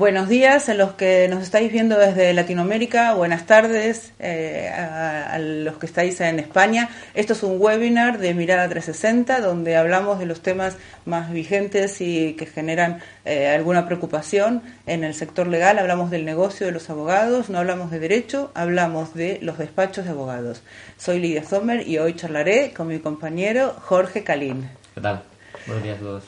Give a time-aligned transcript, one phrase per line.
[0.00, 5.76] Buenos días a los que nos estáis viendo desde Latinoamérica, buenas tardes eh, a, los
[5.76, 6.88] que estáis en España.
[7.12, 12.32] Esto es un webinar de Mirada 360 donde hablamos de los temas más vigentes y
[12.32, 15.78] que generan eh, alguna preocupación en el sector legal.
[15.78, 20.12] Hablamos del negocio de los abogados, no hablamos de derecho, hablamos de los despachos de
[20.12, 20.62] abogados.
[20.96, 24.66] Soy Lidia Sommer y hoy charlaré con mi compañero Jorge Calín.
[24.94, 25.24] ¿Qué tal?
[25.66, 26.24] Buenos días a todos.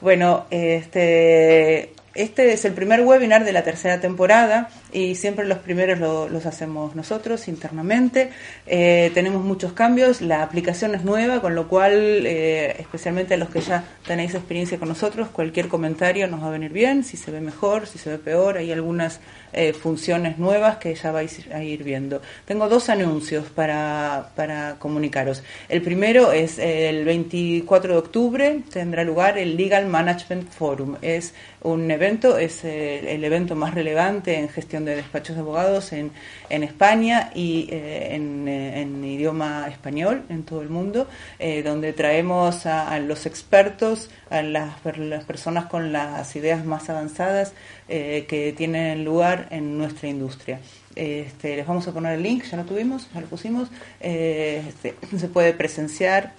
[0.00, 5.98] Bueno, este este es el primer webinar de la tercera temporada y siempre los primeros
[6.30, 8.30] los hacemos nosotros internamente.
[8.66, 13.50] Eh, tenemos muchos cambios, la aplicación es nueva, con lo cual, eh, especialmente a los
[13.50, 17.30] que ya tenéis experiencia con nosotros, cualquier comentario nos va a venir bien, si se
[17.30, 19.20] ve mejor, si se ve peor, hay algunas
[19.52, 22.22] eh, funciones nuevas que ya vais a ir viendo.
[22.44, 25.42] Tengo dos anuncios para, para comunicaros.
[25.68, 30.96] El primero es el 24 de octubre, tendrá lugar el Legal Management Forum.
[31.02, 36.12] Es un evento, es el evento más relevante en gestión de despachos de abogados en,
[36.50, 41.06] en España y eh, eh, en, idioma español en todo el mundo,
[41.38, 47.52] eh, donde traemos a, los expertos, a las, las, personas con las ideas más avanzadas
[47.88, 50.60] que tienen lugar en nuestra industria.
[50.94, 53.68] Este, les vamos a poner el link, ya lo tuvimos, ya lo pusimos.
[54.00, 56.32] Este, se puede presenciar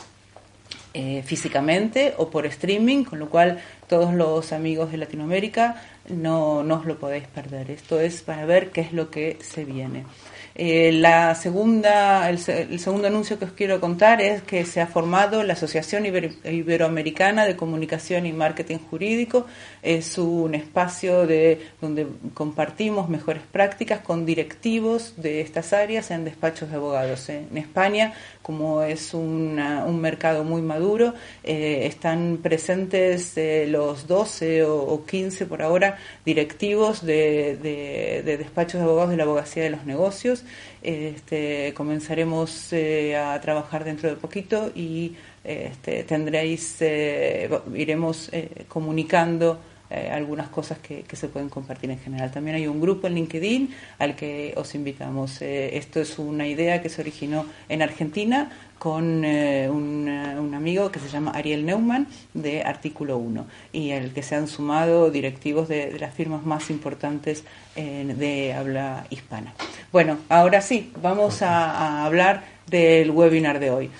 [1.23, 6.86] físicamente o por streaming, con lo cual todos los amigos de Latinoamérica no, no os
[6.86, 7.72] lo podéis perder.
[7.72, 10.06] Esto es para ver qué es lo que se viene.
[10.61, 15.41] Eh, la segunda, el, segundo anuncio que os quiero contar es que se ha formado
[15.43, 19.45] la Asociación Iberoamericana de Comunicación y Marketing Jurídico.
[19.81, 26.69] Es un espacio de, donde compartimos mejores prácticas con directivos de estas áreas en despachos
[26.69, 27.29] de abogados.
[27.29, 28.13] En España,
[28.50, 35.62] como es un mercado muy maduro, eh, están presentes eh, los 12 o, 15 por
[35.62, 37.57] ahora directivos de,
[38.25, 40.46] de despachos de abogados de la abogacía de los negocios.
[40.81, 46.81] Este, comenzaremos eh, a trabajar dentro de poquito y este, tendréis,
[47.75, 48.31] iremos
[49.89, 52.31] eh, algunas cosas que, se pueden compartir en general.
[52.31, 55.41] También hay un grupo en LinkedIn al que os invitamos.
[55.41, 61.31] esto es una idea que se originó en Argentina con un, amigo que se llama
[61.31, 66.45] Ariel Neumann de Artículo 1 y al que se han sumado directivos de, las firmas
[66.45, 67.44] más importantes
[67.75, 69.53] de habla hispana.
[69.91, 73.91] Bueno, ahora sí, vamos a, hablar del webinar de hoy.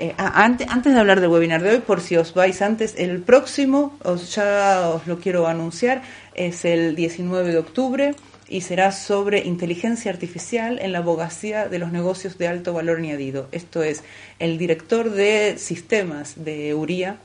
[0.00, 3.20] Eh, antes, antes, de hablar del webinar de hoy, por si os vais antes, el
[3.20, 6.02] próximo, os, ya os lo quiero anunciar,
[6.34, 8.14] es el 19 de octubre
[8.48, 13.48] y será sobre inteligencia artificial en la abogacía de los negocios de alto valor añadido.
[13.50, 14.04] Esto es,
[14.38, 17.16] el director de sistemas de URIA,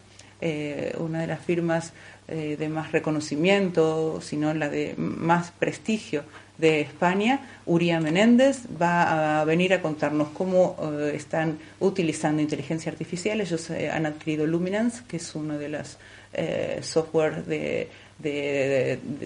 [0.41, 1.93] eh, una de las firmas
[2.27, 6.23] eh, de más reconocimiento, sino la de más prestigio
[6.57, 13.41] de España, Uría Menéndez, va a venir a contarnos cómo eh, están utilizando inteligencia artificial.
[13.41, 15.97] Ellos eh, han adquirido Luminance, que es uno de los
[16.33, 17.89] eh, software de,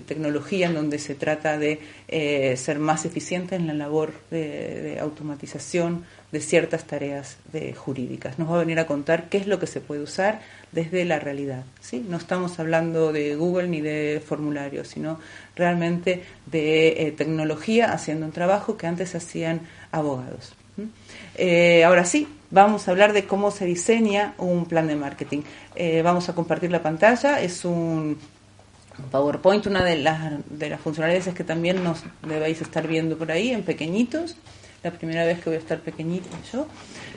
[0.07, 1.79] tecnología en donde se trata de
[2.57, 7.37] ser más eficiente en la labor de, automatización de ciertas tareas
[7.75, 8.37] jurídicas.
[8.37, 11.19] Nos va a venir a contar qué es lo que se puede usar desde la
[11.19, 11.63] realidad.
[11.79, 12.05] ¿sí?
[12.07, 15.19] No estamos hablando de Google ni de formularios, sino
[15.55, 19.61] realmente de eh, tecnología haciendo un trabajo que antes hacían
[19.91, 20.53] abogados.
[21.35, 25.41] Eh, ahora sí, vamos a hablar de cómo se diseña un plan de marketing.
[25.75, 28.17] Eh, vamos a compartir la pantalla, es un
[29.11, 33.31] PowerPoint, una de las, de las funcionalidades es que también nos debéis estar viendo por
[33.31, 34.35] ahí en pequeñitos
[34.83, 36.67] la primera vez que voy a estar pequeñita yo.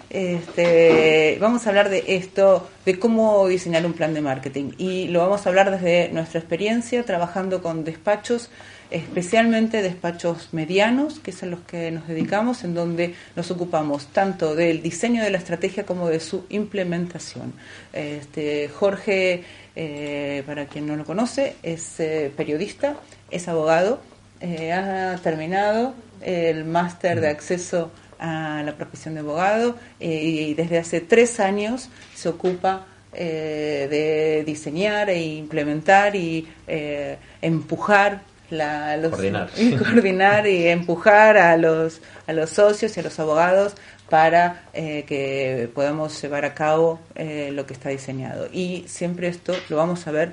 [0.08, 4.72] Este, vamos a hablar de esto, de cómo diseñar un plan de marketing.
[4.76, 8.50] Y lo vamos a hablar desde nuestra experiencia trabajando con despachos,
[8.90, 14.56] especialmente despachos medianos, que es a los que nos dedicamos, en donde nos ocupamos tanto
[14.56, 17.52] del diseño de la estrategia como de su implementación.
[17.92, 19.44] Este, Jorge,
[19.76, 22.96] eh, para quien no lo conoce, es eh, periodista,
[23.30, 24.00] es abogado,
[24.40, 27.90] eh, ha terminado el máster de acceso
[28.20, 34.44] a la profesión de abogado eh, y desde hace tres años se ocupa eh, de
[34.44, 38.20] diseñar e implementar y eh, empujar
[38.50, 39.50] la, los, coordinar.
[39.56, 43.74] Y coordinar y empujar a los, a los socios y a los abogados
[44.10, 48.48] para que podamos llevar a cabo lo que está diseñado.
[48.52, 50.32] Y siempre esto, lo vamos a ver,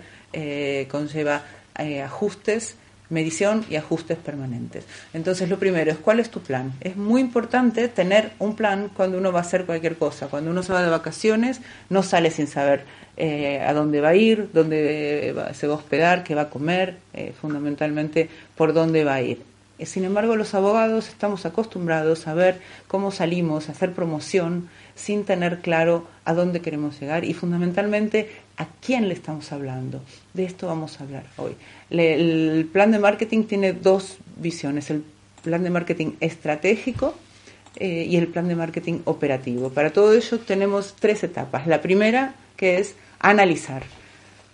[0.90, 1.44] conlleva
[2.04, 2.76] ajustes
[3.10, 4.86] medición y ajustes permanentes.
[5.14, 6.74] Entonces, lo primero es cuál es tu plan.
[6.82, 10.28] Es muy importante tener un plan cuando uno va a hacer cualquier cosa.
[10.28, 14.16] Cuando uno se va de vacaciones, no sale sin saber eh, a dónde va a
[14.16, 19.16] ir, dónde se va a hospedar, qué va a comer, eh, fundamentalmente por dónde va
[19.16, 19.42] a ir.
[19.80, 25.24] Eh, sin embargo, los abogados estamos acostumbrados a ver cómo salimos, a hacer promoción sin
[25.24, 30.02] tener claro a dónde queremos llegar y fundamentalmente a quién le estamos hablando.
[30.34, 31.56] De esto vamos a hablar hoy.
[31.90, 35.04] el plan de marketing tiene dos visiones, el
[35.44, 37.16] plan de marketing estratégico
[37.80, 39.70] eh, y el plan de marketing operativo.
[39.70, 41.68] Para todo ello tenemos tres etapas.
[41.68, 43.84] La primera, que es analizar.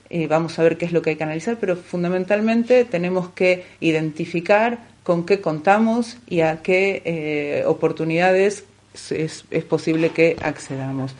[0.09, 3.65] Eh, vamos a ver qué es lo que hay que analizar, pero fundamentalmente tenemos que
[3.79, 8.65] identificar con qué contamos y a qué eh, oportunidades
[9.09, 11.15] es, posible que accedamos.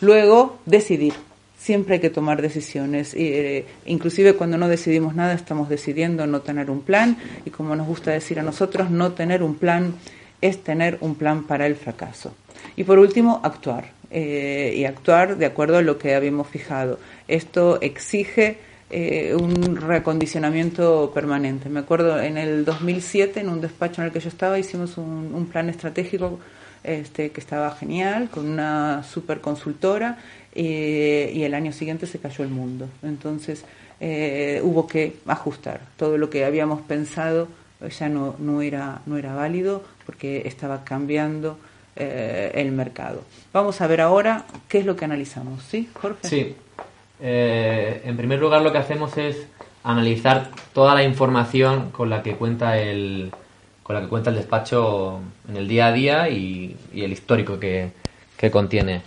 [0.00, 1.12] Luego, decidir.
[1.58, 3.14] Siempre hay que tomar decisiones.
[3.14, 7.18] Eh, inclusive cuando no decidimos nada, estamos decidiendo no tener un plan.
[7.44, 9.94] Y como nos gusta decir a nosotros, no tener un plan
[10.40, 12.34] es tener un plan para el fracaso.
[12.76, 13.90] Y por último, actuar.
[14.10, 16.98] Eh, y actuar de acuerdo a lo que habíamos fijado.
[17.26, 18.56] Esto exige
[18.90, 21.68] eh, un reacondicionamiento permanente.
[21.68, 25.46] Me acuerdo en el 2007, en un despacho en el que yo estaba, hicimos un,
[25.52, 26.40] plan estratégico
[26.82, 30.16] este, que estaba genial, con una super consultora,
[30.60, 32.88] eh, y el año siguiente se cayó el mundo.
[33.02, 33.64] Entonces
[34.00, 35.80] eh, hubo que ajustar.
[35.96, 37.48] Todo lo que habíamos pensado
[37.98, 41.58] ya no, era, no era válido porque estaba cambiando
[41.96, 43.22] el mercado.
[43.52, 46.28] Vamos a ver ahora qué es lo que analizamos, ¿sí, Jorge?
[46.28, 46.54] Sí,
[47.20, 49.46] eh, en primer lugar lo que hacemos es
[49.82, 53.32] analizar toda la información con la que cuenta el
[53.82, 57.90] con la que cuenta el despacho en el día a día y, el histórico que,
[58.52, 59.00] contiene.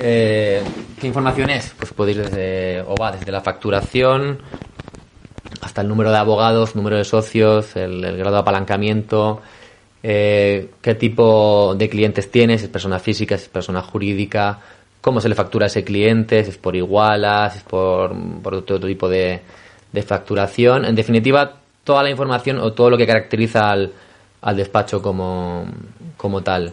[0.00, 0.62] Eh,
[1.00, 1.74] ¿Qué información es?
[1.78, 4.38] Pues ir desde, o va desde la facturación
[5.60, 9.40] hasta el número de abogados, número de socios, el, grado de apalancamiento,
[10.02, 14.58] eh, qué tipo de clientes tienes, si es persona física, si es persona jurídica,
[15.00, 18.54] cómo se le factura a ese cliente, si es por igualas, si es por, por
[18.54, 19.40] otro, tipo de,
[20.04, 20.84] facturación.
[20.84, 23.92] En definitiva, toda la información o todo lo que caracteriza al,
[24.56, 25.66] despacho como,
[26.42, 26.72] tal.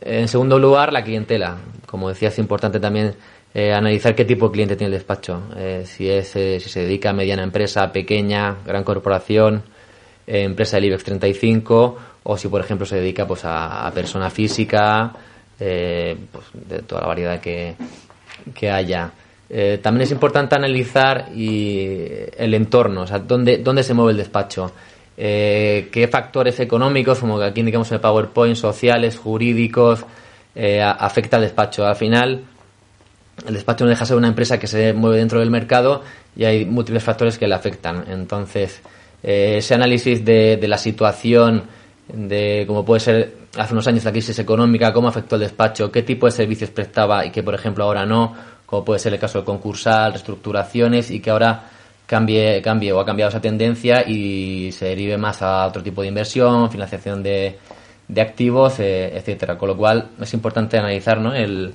[0.00, 1.56] En segundo lugar, la clientela.
[1.94, 3.14] Como decía, es importante también
[3.54, 5.42] eh, analizar qué tipo de cliente tiene el despacho.
[5.56, 9.62] Eh, si, es, eh, si se dedica a mediana empresa, pequeña, gran corporación,
[10.26, 15.12] empresa del IBEX 35, o si, por ejemplo, se dedica pues, a persona física,
[15.56, 17.76] pues, de toda la variedad que,
[18.68, 19.12] haya.
[19.48, 21.86] Eh, también es importante analizar y
[22.36, 24.72] el entorno, o sea, dónde, dónde se mueve el despacho,
[25.16, 30.04] qué factores económicos, como aquí indicamos en el PowerPoint, sociales, jurídicos,
[30.56, 31.86] afecta al despacho.
[31.86, 32.44] Al final,
[33.46, 36.02] el despacho no deja de ser una empresa que se mueve dentro del mercado
[36.36, 38.04] y hay múltiples factores que le afectan.
[38.08, 38.80] Entonces,
[39.22, 41.64] ese análisis de, de la situación,
[42.08, 46.02] de cómo puede ser hace unos años la crisis económica, cómo afectó el despacho, qué
[46.02, 48.34] tipo de servicios prestaba y que, por ejemplo, ahora no,
[48.66, 51.64] como puede ser el caso de concursal, reestructuraciones y que ahora
[52.06, 56.08] cambie, cambie o ha cambiado esa tendencia y se derive más a otro tipo de
[56.08, 57.58] inversión, financiación de,
[58.08, 59.56] de activos, eh, etcétera.
[59.58, 61.34] Con lo cual es importante analizar ¿no?
[61.34, 61.74] el,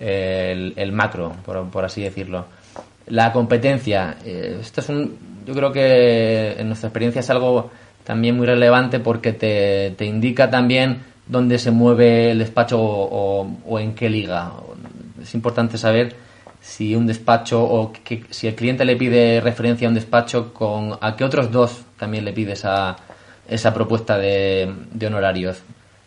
[0.00, 2.46] el, macro, por, así decirlo.
[3.06, 7.70] La competencia, eh, esto es un, yo creo que en nuestra experiencia es algo
[8.04, 13.94] también muy relevante porque te, te indica también dónde se mueve el despacho o, en
[13.94, 14.52] qué liga.
[15.22, 16.16] Es importante saber
[16.60, 20.98] si un despacho o que, si el cliente le pide referencia a un despacho, con
[21.00, 22.96] a qué otros dos también le pide esa,
[23.50, 24.72] esa propuesta de,
[25.06, 25.58] honorarios.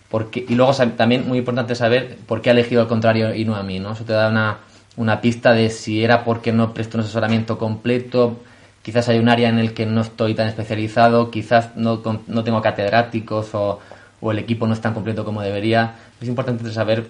[0.10, 3.56] Porque, y luego también muy importante saber por qué ha elegido al contrario y no
[3.56, 3.80] a mí.
[3.80, 3.94] ¿no?
[3.94, 4.60] Eso te da una,
[4.96, 8.40] una pista de si era porque no prestó un asesoramiento completo,
[8.84, 12.62] quizás hay un área en el que no estoy tan especializado, quizás no, no tengo
[12.62, 13.80] catedráticos o
[14.24, 15.96] o el equipo no es tan completo como debería.
[16.22, 17.08] Es importante saber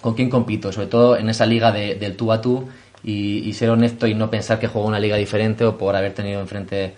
[0.00, 2.68] con quién compito, sobre todo en esa liga de, del tú a tú
[3.02, 6.40] y, ser honesto y no pensar que juego una liga diferente o por haber tenido
[6.40, 6.94] enfrente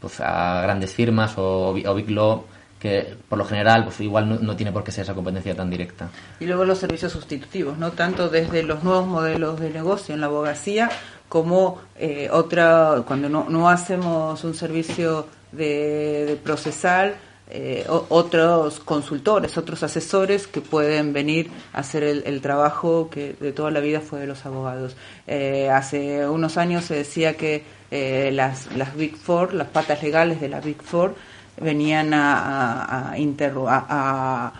[0.00, 2.44] pues, a grandes firmas o, Big Law
[2.78, 6.10] que por lo general pues igual no, tiene por qué ser esa competencia tan directa.
[6.40, 7.92] Y luego los servicios sustitutivos, ¿no?
[7.92, 10.90] Tanto desde los nuevos modelos de negocio en la abogacía
[11.28, 17.16] como eh, otra, cuando no, no hacemos un servicio de, de procesal,
[17.48, 23.70] eh, otros consultores, otros asesores que pueden venir a hacer el, trabajo que de toda
[23.70, 24.96] la vida fue de los abogados.
[25.28, 30.40] Eh, hace unos años se decía que eh, las, las Big Four, las patas legales
[30.40, 31.14] de la Big Four,
[31.60, 34.52] venían a, a,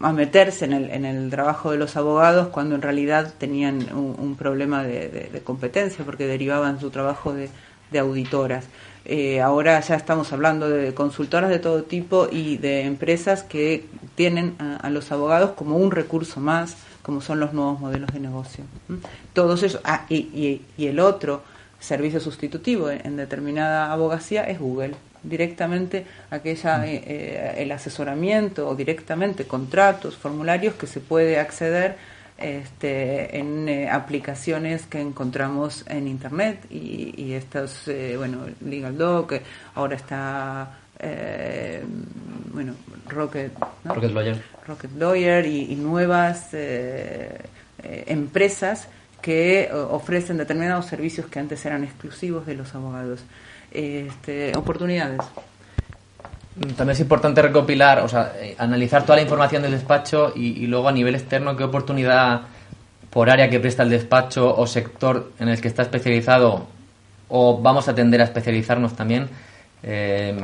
[0.00, 4.36] a, meterse en el, en el trabajo de los abogados cuando en realidad tenían un,
[4.36, 7.50] problema de, de, competencia porque derivaban su trabajo de,
[7.98, 8.64] auditoras.
[9.04, 13.86] Eh, ahora ya estamos hablando de consultoras de todo tipo y de empresas que
[14.16, 18.64] tienen a, los abogados como un recurso más, como son los nuevos modelos de negocio.
[19.32, 21.42] Todos esos, ah, y, y, el otro
[21.84, 24.94] servicio sustitutivo en, determinada abogacía es Google.
[25.22, 26.84] Directamente aquella mm.
[26.84, 31.96] eh, el asesoramiento o directamente contratos, formularios que se puede acceder
[32.36, 39.34] este, en eh, aplicaciones que encontramos en internet y, y estos, eh, bueno, Legal Doc,
[39.76, 41.84] ahora está, eh,
[42.52, 42.74] bueno,
[43.08, 43.52] Rocket,
[43.84, 46.48] Rocket Lawyer, Rocket Lawyer y, nuevas
[47.82, 48.88] empresas
[49.24, 53.20] que ofrecen determinados servicios que antes eran exclusivos de los abogados.
[53.70, 55.22] Este, oportunidades.
[56.76, 60.90] También es importante recopilar, o sea, eh, analizar toda la información del despacho y, luego
[60.90, 62.42] a nivel externo qué oportunidad
[63.08, 66.66] por área que presta el despacho o sector en el que está especializado
[67.28, 69.30] o vamos a tender a especializarnos también.
[69.82, 70.38] Eh,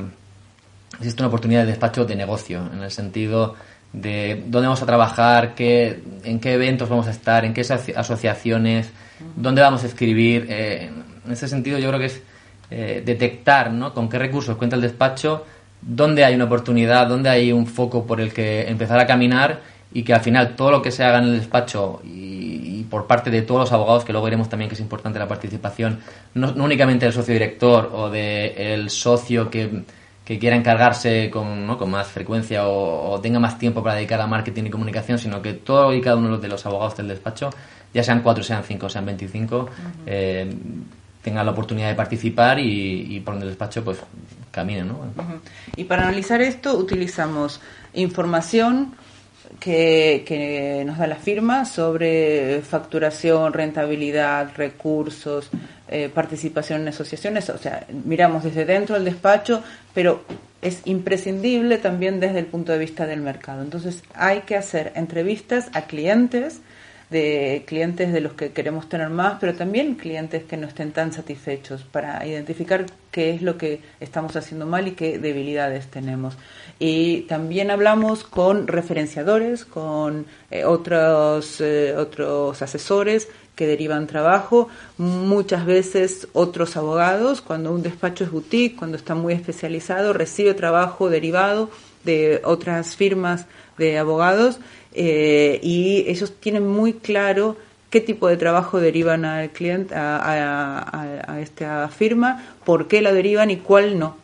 [0.96, 3.56] existe una oportunidad de despacho de negocio, en el sentido
[3.92, 8.90] de dónde vamos a trabajar, qué, en qué eventos vamos a estar, en qué asociaciones,
[9.36, 10.46] dónde vamos a escribir.
[10.48, 10.90] Eh,
[11.24, 12.22] en ese sentido yo creo que es
[12.70, 13.92] detectar ¿no?
[13.92, 15.44] con qué recursos cuenta el despacho
[15.82, 19.60] dónde hay una oportunidad, dónde hay un foco por el que empezar a caminar
[19.92, 23.30] y que al final todo lo que se haga en el despacho y, por parte
[23.30, 26.00] de todos los abogados, que luego veremos también que es importante la participación,
[26.34, 29.84] no, únicamente del socio director o del socio que,
[30.38, 31.76] quiera encargarse con, ¿no?
[31.76, 35.54] con más frecuencia o, tenga más tiempo para dedicar a marketing y comunicación, sino que
[35.54, 37.50] todo y cada uno de los abogados del despacho,
[37.92, 39.68] ya sean cuatro, sean cinco, sean veinticinco,
[40.06, 40.52] eh,
[41.22, 43.98] tengan la oportunidad de participar y, y por el despacho pues
[44.50, 44.88] caminen.
[44.88, 45.00] ¿no?
[45.76, 47.60] Y para analizar esto utilizamos
[47.94, 48.94] información
[49.58, 55.50] que, que, nos da la firma sobre facturación, rentabilidad, recursos,
[55.90, 57.50] eh, participación en asociaciones.
[57.50, 60.22] O sea, miramos desde dentro del despacho, pero
[60.62, 63.62] es imprescindible también desde el punto de vista del mercado.
[63.62, 66.60] Entonces hay que hacer entrevistas a clientes
[67.10, 71.12] de clientes de los que queremos tener más, pero también clientes que no estén tan
[71.12, 76.36] satisfechos para identificar qué es lo que estamos haciendo mal y qué debilidades tenemos.
[76.78, 83.28] Y también hablamos con referenciadores, con eh, otros, eh, otros asesores
[83.60, 89.34] que derivan trabajo, muchas veces otros abogados, cuando un despacho es boutique, cuando está muy
[89.34, 91.68] especializado, recibe trabajo derivado
[92.02, 93.44] de otras firmas
[93.76, 94.60] de abogados
[94.94, 97.58] eh, y ellos tienen muy claro
[97.90, 103.58] qué tipo de trabajo derivan al cliente, a, esta firma, por qué la derivan y
[103.58, 104.16] cuál no.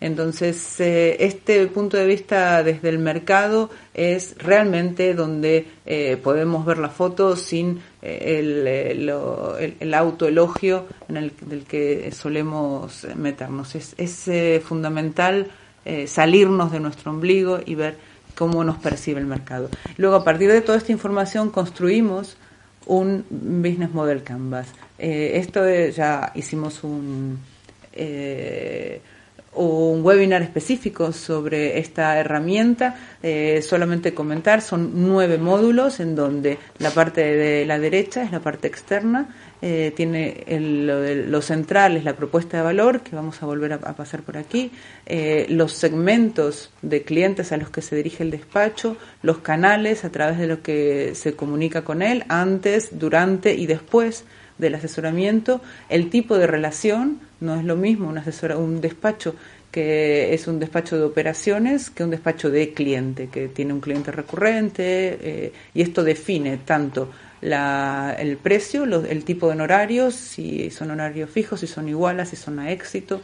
[0.00, 6.78] Entonces, eh, este punto de vista desde el mercado es realmente donde eh, podemos ver
[6.78, 13.74] la foto sin el, el, autoelogio en el del que solemos meternos.
[13.74, 15.50] Es, es fundamental
[16.06, 17.96] salirnos de nuestro ombligo y ver
[18.36, 19.68] cómo nos percibe el mercado.
[19.96, 22.36] Luego, a partir de toda esta información, construimos
[22.86, 24.68] un Business Model Canvas.
[24.98, 27.40] Eh, esto ya hicimos un,
[29.56, 32.96] eh, un webinar específico sobre esta herramienta.
[33.22, 38.40] Eh, solamente comentar, son nueve módulos en donde la parte de la derecha es la
[38.40, 39.28] parte externa,
[39.62, 43.78] eh, tiene el, lo, central es la propuesta de valor, que vamos a volver a,
[43.78, 44.70] pasar por aquí,
[45.06, 50.10] eh, los segmentos de clientes a los que se dirige el despacho, los canales a
[50.10, 54.24] través de los que se comunica con él, antes, durante y después
[54.58, 59.34] del asesoramiento, el tipo de relación, no es lo mismo un, asesor, un despacho
[59.70, 64.10] que es un despacho de operaciones que un despacho de cliente, que tiene un cliente
[64.10, 67.10] recurrente, eh, y esto define tanto
[67.42, 72.36] la, el precio, el tipo de honorarios, si son honorarios fijos, si son iguales, si
[72.36, 73.20] son a éxito.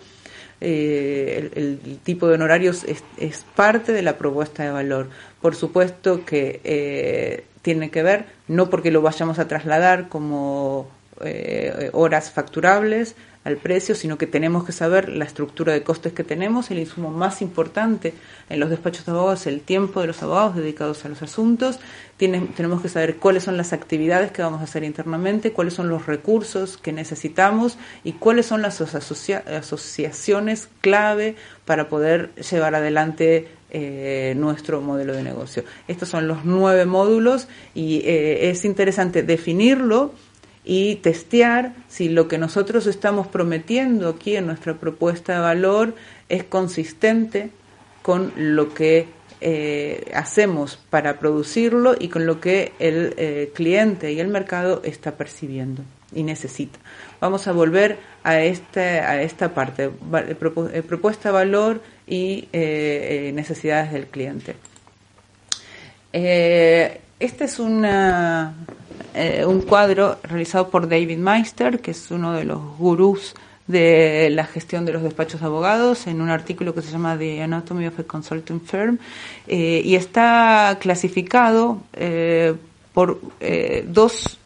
[0.61, 5.09] Eh, el, tipo de honorarios es, es, parte de la propuesta de valor.
[5.41, 10.89] Por supuesto que eh, tiene que ver, no porque lo vayamos a trasladar como
[11.23, 13.15] eh, horas facturables,
[13.45, 17.11] al precio, sino que tenemos que saber la estructura de costes que tenemos, el insumo
[17.11, 18.15] más importante
[18.49, 21.81] en los despachos de abogados, el tiempo de los abogados dedicados a los asuntos,
[22.19, 26.07] tenemos que saber cuáles son las actividades que vamos a hacer internamente, cuáles son los
[26.07, 34.81] recursos que necesitamos y cuáles son las asociaciones clave para poder llevar adelante eh, nuestro
[34.83, 35.65] modelo de negocio.
[35.89, 40.13] Estos son los nueve módulos y eh, es interesante definirlo
[40.65, 45.95] y testear si lo que nosotros estamos prometiendo aquí en nuestra propuesta de valor
[46.29, 47.51] es consistente
[48.03, 49.09] con lo que
[49.41, 55.17] eh, hacemos para producirlo y con lo que el eh, cliente y el mercado está
[55.17, 55.83] percibiendo.
[56.15, 56.79] y necesita.
[57.21, 64.55] Vamos a volver a, este, a esta parte, eh, propuesta, valor y necesidades del cliente.
[67.25, 68.55] Este es una,
[69.47, 73.35] un cuadro realizado por David Meister, que es uno de los gurús
[73.67, 77.43] de la gestión de los despachos de abogados en un artículo que se llama The
[77.43, 78.99] Anatomy of a Consulting Firm
[79.47, 81.79] y está clasificado
[82.93, 83.21] por
[83.87, 84.39] dos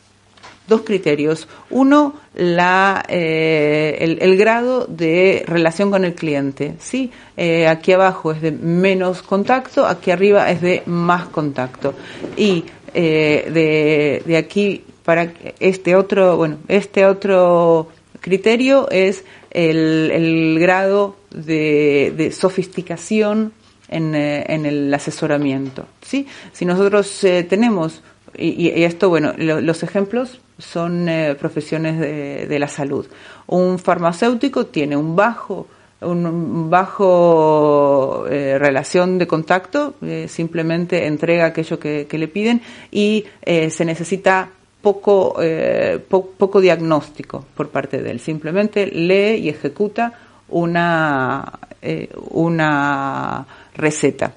[0.67, 1.49] dos criterios.
[1.71, 6.75] Uno, la, eh, el, grado de relación con el cliente.
[6.79, 7.11] ¿sí?
[7.37, 11.95] Eh, aquí abajo es de menos contacto, aquí arriba es de más contacto.
[12.37, 17.89] Y eh, de, de, aquí para este otro, bueno, este otro
[18.21, 23.53] criterio es el, el grado de, de sofisticación
[23.89, 25.87] en, en, el asesoramiento.
[26.03, 26.27] ¿sí?
[26.53, 28.03] Si nosotros tenemos
[28.39, 33.07] y, esto, bueno, los ejemplos son eh, profesiones de, la salud.
[33.47, 41.79] Un farmacéutico tiene un bajo un bajo eh, relación de contacto, eh, simplemente entrega aquello
[41.79, 42.61] que, le piden
[42.93, 44.51] y se necesita
[44.83, 45.41] poco,
[46.09, 48.21] poco diagnóstico por parte de él.
[48.21, 50.13] Simplemente lee y ejecuta
[50.49, 51.59] una,
[52.31, 54.33] una receta.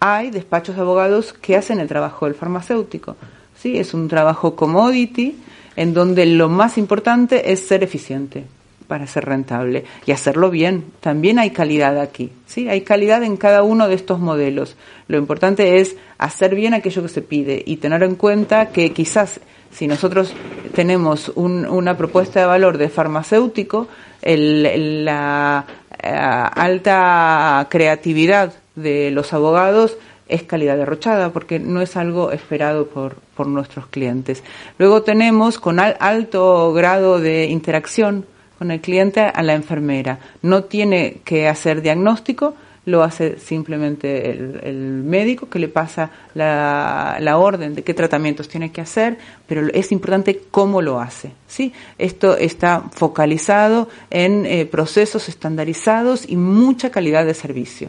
[0.00, 3.16] Hay despachos de abogados que hacen el trabajo del farmacéutico.
[3.62, 3.78] ¿Sí?
[3.78, 5.36] Es un trabajo commodity
[5.76, 8.44] en donde lo más importante es ser eficiente
[8.88, 10.84] para ser rentable y hacerlo bien.
[11.00, 12.68] También hay calidad aquí, ¿sí?
[12.68, 14.76] Hay calidad en cada uno de estos modelos.
[15.06, 19.40] Lo importante es hacer bien aquello que se pide y tener en cuenta que quizás
[19.70, 20.34] si nosotros
[20.74, 23.88] tenemos una propuesta de valor de farmacéutico,
[24.22, 25.64] la
[26.02, 29.96] eh, alta creatividad de los abogados
[30.32, 34.42] es calidad derrochada porque no es algo esperado por, por nuestros clientes.
[34.78, 38.26] Luego tenemos con alto grado de interacción
[38.58, 40.18] con el cliente a la enfermera.
[40.42, 47.38] No tiene que hacer diagnóstico, lo hace simplemente el, médico que le pasa la, la,
[47.38, 51.32] orden de qué tratamientos tiene que hacer, pero es importante cómo lo hace.
[51.46, 51.72] ¿sí?
[51.98, 57.88] Esto está focalizado en eh, procesos estandarizados y mucha calidad de servicio.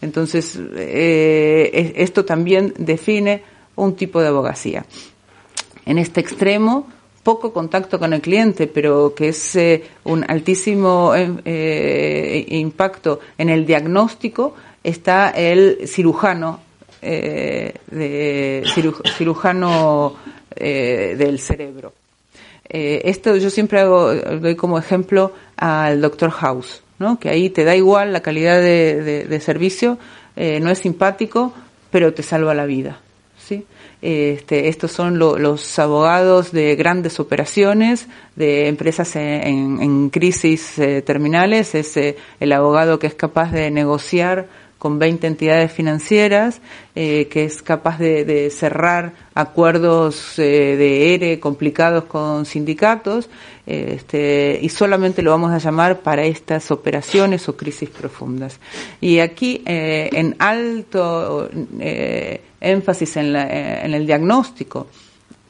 [0.00, 3.42] Entonces, eh, esto también define
[3.76, 4.84] un tipo de abogacía.
[5.84, 6.86] En este extremo,
[7.22, 13.66] poco contacto con el cliente, pero que es eh, un altísimo eh, impacto en el
[13.66, 16.60] diagnóstico, está el cirujano,
[17.00, 18.64] de,
[19.16, 20.16] cirujano
[20.56, 21.92] del cerebro.
[22.68, 26.82] esto yo siempre hago, doy como ejemplo al doctor House.
[26.98, 27.18] ¿No?
[27.18, 29.98] que ahí te da igual la calidad de, servicio,
[30.36, 31.52] eh, no es simpático,
[31.90, 32.98] pero te salva la vida.
[33.38, 33.64] ¿sí?
[34.02, 41.96] Este, estos son los abogados de grandes operaciones, de empresas en, crisis eh, terminales, es
[41.96, 44.48] eh, el abogado que es capaz de negociar
[44.78, 46.60] con 20 entidades financieras,
[46.94, 53.28] eh, que es capaz de, cerrar acuerdos eh, de ERE complicados con sindicatos,
[53.66, 58.60] este, y solamente lo vamos a llamar para estas operaciones o crisis profundas.
[59.00, 61.48] Y aquí, eh, en alto
[62.60, 64.88] énfasis en, en el diagnóstico,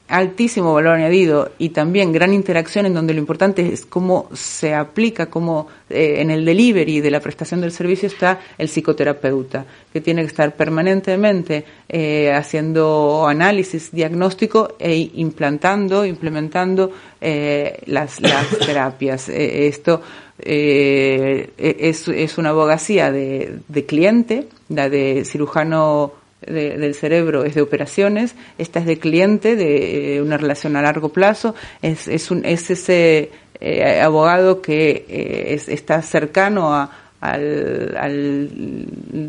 [0.09, 5.27] altísimo valor añadido y también gran interacción en donde lo importante es cómo se aplica,
[5.27, 10.23] cómo eh, en el delivery de la prestación del servicio está el psicoterapeuta, que tiene
[10.23, 18.19] que estar permanentemente eh, haciendo análisis diagnóstico e implantando, implementando eh, las,
[18.67, 19.29] terapias.
[19.29, 20.01] esto
[20.39, 28.35] es, es, una abogacía de, de cliente, la de cirujano del cerebro es de operaciones,
[28.59, 32.71] esta es de cliente, de eh, una relación a largo plazo, es, es, un, es
[32.71, 38.87] ese eh, abogado que eh, está cercano a, al,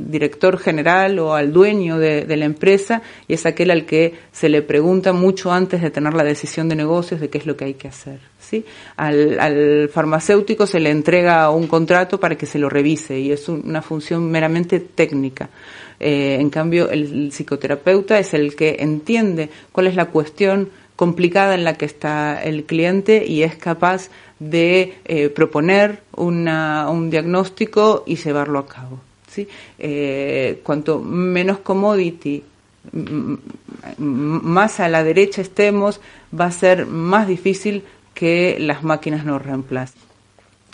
[0.09, 4.49] director general o al dueño de, de, la empresa y es aquel al que se
[4.49, 7.65] le pregunta mucho antes de tener la decisión de negocios de qué es lo que
[7.65, 8.19] hay que hacer.
[8.39, 8.65] ¿sí?
[8.95, 13.81] Al farmacéutico se le entrega un contrato para que se lo revise y es una
[13.81, 15.49] función meramente técnica.
[15.99, 21.63] Eh, en cambio, el, psicoterapeuta es el que entiende cuál es la cuestión complicada en
[21.63, 28.59] la que está el cliente y es capaz de eh, proponer un diagnóstico y llevarlo
[28.59, 28.99] a cabo.
[29.29, 29.47] ¿sí?
[29.77, 32.43] Eh, cuanto menos commodity,
[33.97, 35.99] más a la derecha estemos,
[36.37, 37.83] va a ser más difícil
[38.13, 40.06] que las máquinas nos reemplacen.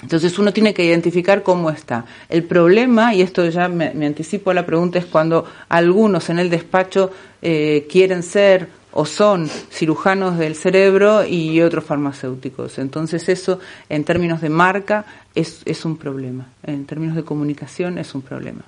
[0.04, 2.06] Entonces uno tiene que identificar cómo está.
[2.30, 6.50] El problema, y esto ya me, anticipo a la pregunta, es cuando algunos en el
[6.50, 7.10] despacho
[7.42, 12.78] eh, quieren ser o son cirujanos del cerebro y otros farmacéuticos.
[12.78, 16.48] Entonces eso, en términos de marca, es, es un problema.
[16.64, 18.62] En términos de comunicación, es un problema.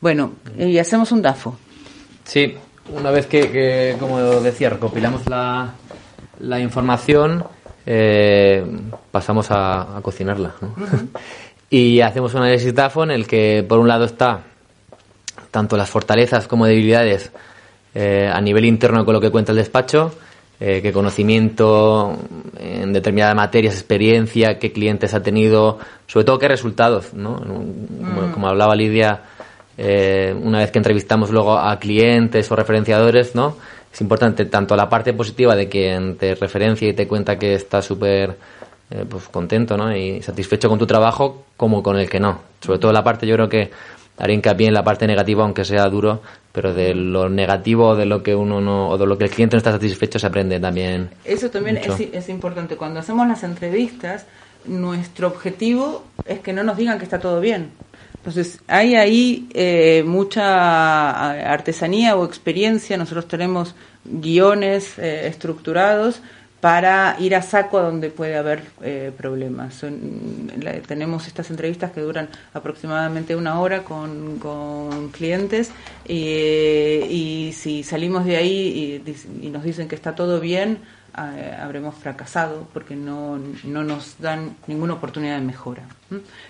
[0.00, 1.56] Bueno, y hacemos un DAFO.
[2.24, 2.54] Sí,
[2.92, 5.74] una vez que, como decía, recopilamos la,
[6.40, 7.44] la información,
[7.90, 8.62] eh,
[9.10, 10.52] pasamos a, cocinarla.
[11.70, 14.40] y hacemos un análisis DAFO en el que, por un lado, está
[15.50, 17.32] tanto las fortalezas como debilidades
[17.94, 20.12] eh, a nivel interno con lo que cuenta el despacho,
[20.60, 22.14] eh, qué conocimiento
[22.58, 27.36] en determinadas materias, experiencia, qué clientes ha tenido, sobre todo qué resultados, ¿no?
[27.40, 28.50] como, mm.
[28.50, 29.22] hablaba Lidia,
[29.78, 33.56] eh, una vez que entrevistamos luego a clientes o referenciadores, ¿no?
[33.98, 37.82] Es importante tanto la parte positiva de quien te referencia y te cuenta que está
[37.82, 38.36] súper
[39.10, 39.92] pues contento ¿no?
[39.92, 42.40] y satisfecho con tu trabajo como con el que no.
[42.60, 43.72] Sobre todo la parte yo creo que
[44.16, 48.22] haré hincapié en la parte negativa, aunque sea duro, pero de lo negativo, de lo
[48.22, 51.10] que uno no, o de lo que el cliente no está satisfecho, se aprende también.
[51.24, 52.76] Eso también es, es, importante.
[52.76, 54.26] Cuando hacemos las entrevistas,
[54.64, 57.72] nuestro objetivo es que no nos digan que está todo bien.
[58.18, 62.96] Entonces, hay ahí eh, mucha artesanía o experiencia.
[62.96, 66.20] Nosotros tenemos guiones eh, estructurados
[66.60, 69.84] para ir a saco a donde puede haber eh, problemas.
[70.88, 75.70] tenemos estas entrevistas que duran aproximadamente una hora con, clientes
[76.08, 79.02] y, si salimos de ahí
[79.40, 80.78] y, nos dicen que está todo bien,
[81.14, 85.82] habremos fracasado porque no, no, nos dan ninguna oportunidad de mejora.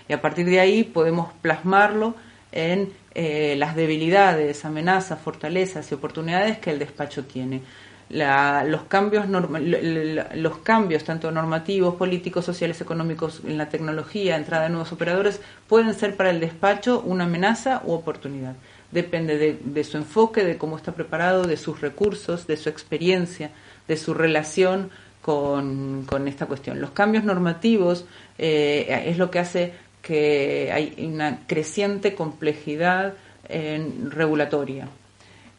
[0.07, 2.15] Y a partir de ahí podemos plasmarlo
[2.51, 7.61] en eh, las debilidades, amenazas, fortalezas y oportunidades que el despacho tiene
[8.09, 14.91] los cambios los cambios tanto normativos, políticos, sociales, económicos en la tecnología, entrada de nuevos
[14.91, 18.55] operadores pueden ser para el despacho una amenaza u oportunidad.
[18.91, 23.51] Depende de, su enfoque, de cómo está preparado, de sus recursos, de su experiencia,
[23.89, 24.89] de su relación
[25.21, 26.79] con, esta cuestión.
[26.79, 28.05] Los cambios normativos
[28.37, 33.15] eh, es lo que hace que hay una creciente complejidad
[34.11, 34.87] regulatoria.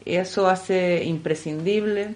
[0.05, 2.15] Eso hace imprescindible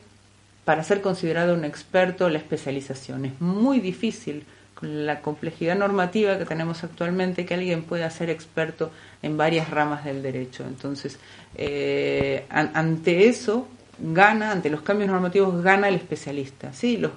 [0.64, 3.26] para ser considerado un experto la especialización.
[3.26, 8.92] Es muy difícil con la complejidad normativa que tenemos actualmente que alguien pueda ser experto
[9.22, 10.66] en varias ramas del derecho.
[10.68, 11.20] Entonces,
[11.56, 13.68] eh, ante eso,
[14.00, 16.74] gana, ante los cambios normativos, gana el especialista.
[16.74, 17.12] Sí, los,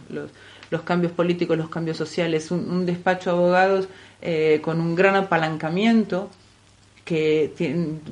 [0.70, 3.88] los, cambios políticos, los cambios sociales, un, despacho de abogados
[4.22, 6.30] eh, con un gran apalancamiento
[7.04, 7.50] que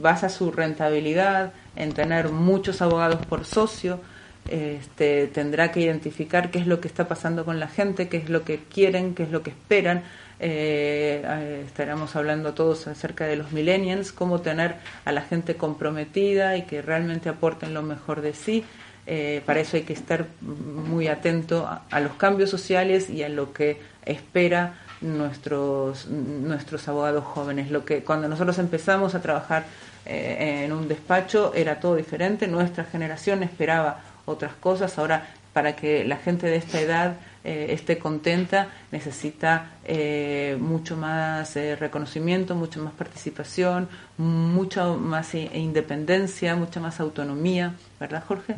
[0.00, 4.00] basa su rentabilidad en tener muchos abogados por socio,
[4.48, 8.30] este, tendrá que identificar qué es lo que está pasando con la gente, qué es
[8.30, 10.02] lo que quieren, qué es lo que esperan.
[10.38, 16.56] Eh, eh, estaremos hablando todos acerca de los millennials, cómo tener a la gente comprometida
[16.56, 18.64] y que realmente aporten lo mejor de sí.
[19.06, 23.52] Eh, para eso hay que estar muy atento a, los cambios sociales y a lo
[23.52, 27.70] que espera nuestros nuestros abogados jóvenes.
[27.70, 29.64] Lo que cuando nosotros empezamos a trabajar
[30.04, 32.46] en un despacho era todo diferente.
[32.46, 34.98] Nuestra generación esperaba otras cosas.
[34.98, 37.16] Ahora, para que la gente de esta edad
[37.48, 46.56] eh, esté contenta, necesita eh, mucho más eh, reconocimiento, mucha más participación, mucha más independencia,
[46.56, 48.52] mucha más autonomía, ¿verdad, Jorge?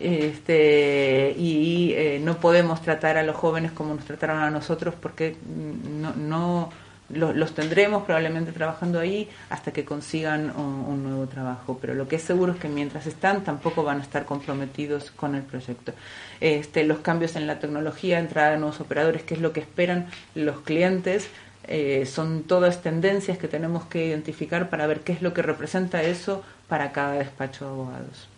[0.00, 6.12] este, y no podemos tratar a los jóvenes como nos trataron a nosotros porque no,
[6.16, 6.70] no
[7.12, 12.22] los, tendremos probablemente trabajando ahí hasta que consigan un, nuevo trabajo, pero lo que es
[12.22, 15.92] seguro es que mientras están tampoco van a estar comprometidos con el proyecto.
[16.40, 20.06] Este, los cambios en la tecnología, entrada de nuevos operadores, qué es lo que esperan
[20.34, 21.28] los clientes,
[21.66, 26.02] eh, son todas tendencias que tenemos que identificar para ver qué es lo que representa
[26.02, 28.28] eso para cada despacho de abogados.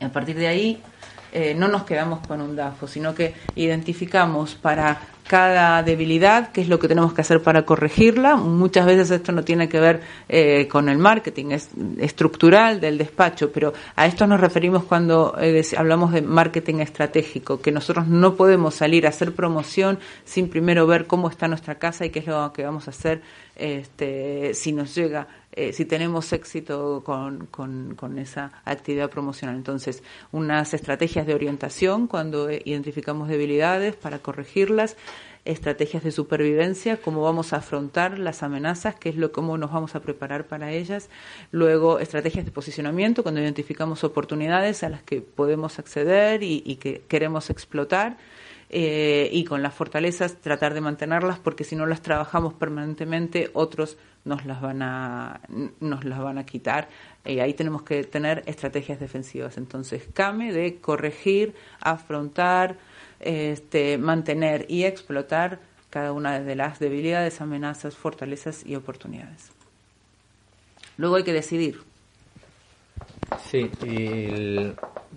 [0.00, 0.82] A partir de ahí,
[1.38, 6.68] eh, no nos quedamos con un DAFO, sino que identificamos para cada debilidad, qué es
[6.70, 8.36] lo que tenemos que hacer para corregirla.
[8.36, 11.68] Muchas veces esto no tiene que ver eh, con el marketing, es
[11.98, 17.70] estructural del despacho, pero a esto nos referimos cuando eh, hablamos de marketing estratégico, que
[17.70, 22.10] nosotros no podemos salir a hacer promoción sin primero ver cómo está nuestra casa y
[22.10, 23.20] qué es lo que vamos a hacer
[23.56, 29.56] este, si nos llega eh, si tenemos éxito con, con, esa actividad promocional.
[29.56, 34.98] Entonces, unas estrategias de orientación cuando identificamos debilidades para corregirlas,
[35.46, 39.94] estrategias de supervivencia, cómo vamos a afrontar las amenazas, qué es lo cómo nos vamos
[39.94, 41.08] a preparar para ellas.
[41.52, 47.00] Luego, estrategias de posicionamiento, cuando identificamos oportunidades a las que podemos acceder y, y que
[47.08, 48.18] queremos explotar
[48.68, 53.96] eh, y con las fortalezas tratar de mantenerlas porque si no las trabajamos permanentemente otros
[54.24, 55.40] nos las van a
[55.80, 56.88] nos las van a quitar.
[57.24, 59.56] Y ahí tenemos que tener estrategias defensivas.
[59.56, 62.76] Entonces CAME de corregir afrontar
[63.20, 69.50] este, mantener y explotar cada una de las debilidades amenazas fortalezas y oportunidades.
[70.96, 71.80] Luego hay que decidir.
[73.50, 74.72] Sí, y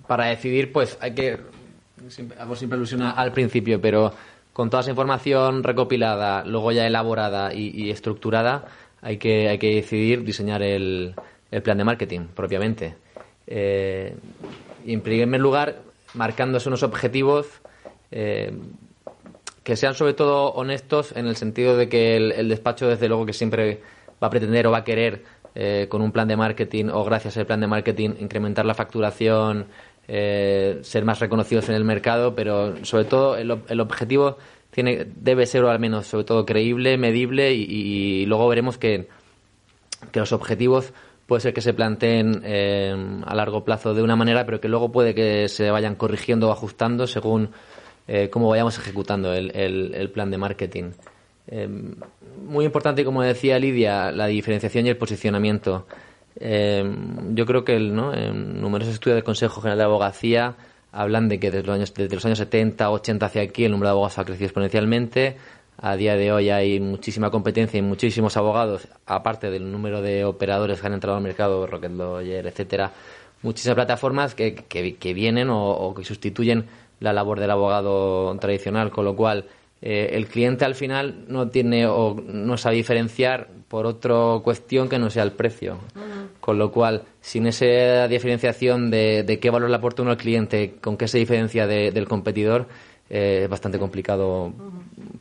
[0.08, 1.40] para decidir, pues hay que.
[2.40, 4.14] Hago siempre alusión al principio, pero
[4.54, 8.66] con toda esa información recopilada, luego ya elaborada y, estructurada,
[9.02, 11.16] hay que, hay que decidir diseñar el,
[11.52, 12.96] el plan de marketing propiamente.
[13.48, 14.16] Eh,
[14.86, 15.82] y en primer lugar,
[16.14, 17.48] marcándose unos objetivos
[18.12, 18.54] eh,
[19.64, 23.34] que sean sobre todo honestos en el sentido de que el despacho, desde luego, que
[23.34, 23.82] siempre
[24.22, 25.24] va a pretender o va a querer
[25.56, 29.68] eh, con un plan de marketing o gracias al plan de marketing incrementar la facturación,
[30.12, 34.38] eh, ser más reconocidos en el mercado, pero sobre todo el, el, objetivo
[34.72, 39.08] tiene debe ser o al menos sobre todo creíble, medible y, luego veremos que,
[40.12, 40.94] que, los objetivos
[41.28, 44.92] puede ser que se planteen eh, a largo plazo de una manera, pero que luego
[44.92, 47.52] puede que se vayan corrigiendo o ajustando según
[48.32, 50.86] cómo vayamos ejecutando el, plan de marketing.
[51.46, 51.94] Em,
[52.48, 55.86] muy importante, como decía Lidia, la diferenciación y el posicionamiento.
[56.40, 58.14] Em, yo creo que el, ¿no?
[58.14, 60.56] en numerosos estudios del Consejo General de Abogacía
[60.92, 63.90] hablan de que desde los años, desde los años 70, 80 hacia aquí el número
[63.90, 65.38] de abogados ha crecido exponencialmente.
[65.82, 70.82] A día de hoy hay muchísima competencia y muchísimos abogados, aparte del número de operadores
[70.82, 72.92] que han entrado al mercado, Rocket Lawyer, etcétera,
[73.44, 76.66] muchísimas plataformas que, que, vienen o, o, que sustituyen
[77.00, 79.46] la labor del abogado tradicional, con lo cual
[79.82, 85.00] eh, el cliente al final no tiene o no sabe diferenciar por otra cuestión que
[85.00, 85.78] no sea el precio.
[86.42, 90.98] Con lo cual, sin esa diferenciación de, qué valor le aporta uno al cliente, con
[90.98, 92.68] qué se diferencia del competidor,
[93.10, 94.52] eh, es bastante complicado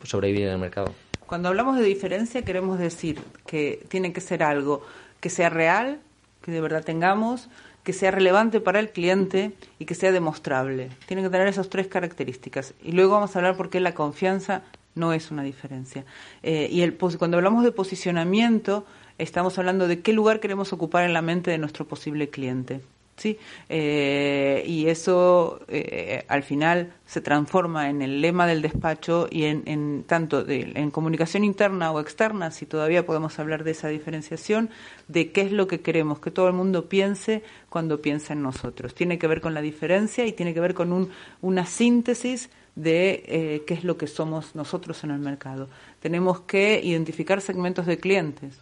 [0.02, 0.92] sobrevivir en el mercado.
[1.26, 4.82] Cuando hablamos de diferencia, queremos decir que tiene que ser algo
[5.20, 5.98] que sea real,
[6.40, 7.48] que de verdad tengamos,
[7.84, 10.90] que sea relevante para el cliente y que sea demostrable.
[11.06, 12.74] Tiene que tener esas tres características.
[12.82, 14.62] Y luego vamos a hablar por qué la confianza
[14.98, 16.04] no es una diferencia.
[16.42, 18.84] Eh, y el, cuando hablamos de posicionamiento,
[19.16, 22.80] estamos hablando de qué lugar queremos ocupar en la mente de nuestro posible cliente.
[23.18, 23.38] ¿sí?
[23.68, 30.04] Eh, y eso eh, al final se transforma en el lema del despacho y en,
[30.04, 34.70] tanto en comunicación interna o externa, si todavía podemos hablar de esa diferenciación,
[35.08, 38.94] de qué es lo que queremos que todo el mundo piense cuando piensa en nosotros.
[38.94, 43.24] Tiene que ver con la diferencia y tiene que ver con un, una síntesis de
[43.26, 45.68] eh, qué es lo que somos nosotros en el mercado.
[46.00, 48.60] Tenemos que identificar segmentos de clientes.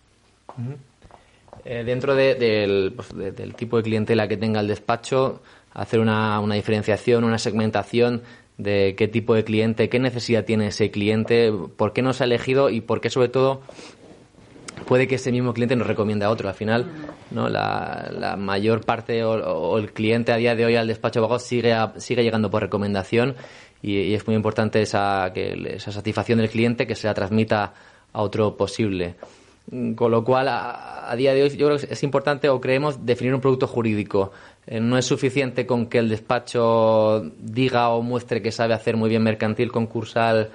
[1.64, 5.42] Eh, dentro pues, del, tipo de clientela que tenga el despacho,
[5.74, 8.22] hacer una, diferenciación, una segmentación
[8.56, 12.70] de qué tipo de cliente, qué necesidad tiene ese cliente, por qué nos ha elegido
[12.70, 13.60] y por qué sobre todo
[14.86, 16.48] puede que ese mismo cliente nos recomiende a otro.
[16.48, 16.86] Al final,
[17.30, 17.50] ¿no?
[17.50, 22.22] la, mayor parte o, el cliente a día de hoy al despacho de sigue, sigue
[22.22, 23.34] llegando por recomendación
[23.82, 27.72] y, es muy importante esa, que, esa satisfacción del cliente que se la transmita
[28.12, 29.14] a otro posible.
[29.96, 33.34] Con lo cual, a, día de hoy, yo creo que es importante o creemos definir
[33.34, 34.30] un producto jurídico.
[34.66, 39.10] Eh, no es suficiente con que el despacho diga o muestre que sabe hacer muy
[39.10, 40.50] bien mercantil, concursal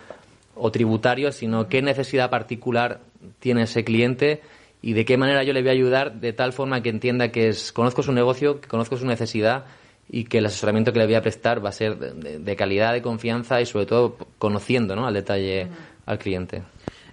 [0.55, 3.01] o tributario, sino qué necesidad particular
[3.39, 4.41] tiene ese cliente
[4.81, 7.49] y de qué manera yo le voy a ayudar de tal forma que entienda que
[7.49, 9.65] es, conozco su negocio, que conozco su necesidad
[10.09, 13.01] y que el asesoramiento que le voy a prestar va a ser de, calidad, de
[13.01, 15.07] confianza y sobre todo conociendo ¿no?
[15.07, 15.67] al detalle
[16.05, 16.63] al cliente.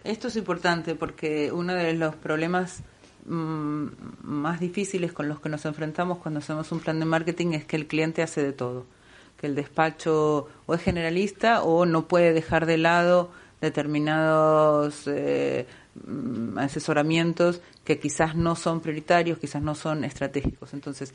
[0.04, 2.82] Esto es importante porque uno de los problemas
[3.26, 3.86] mm,
[4.22, 7.76] más difíciles con los que nos enfrentamos cuando hacemos un plan de marketing es que
[7.76, 8.86] el cliente hace de todo,
[9.40, 15.66] que el despacho o es generalista o no puede dejar de lado determinados eh,
[16.06, 20.74] mm, asesoramientos que quizás no son prioritarios, quizás no son estratégicos.
[20.74, 21.12] Entonces,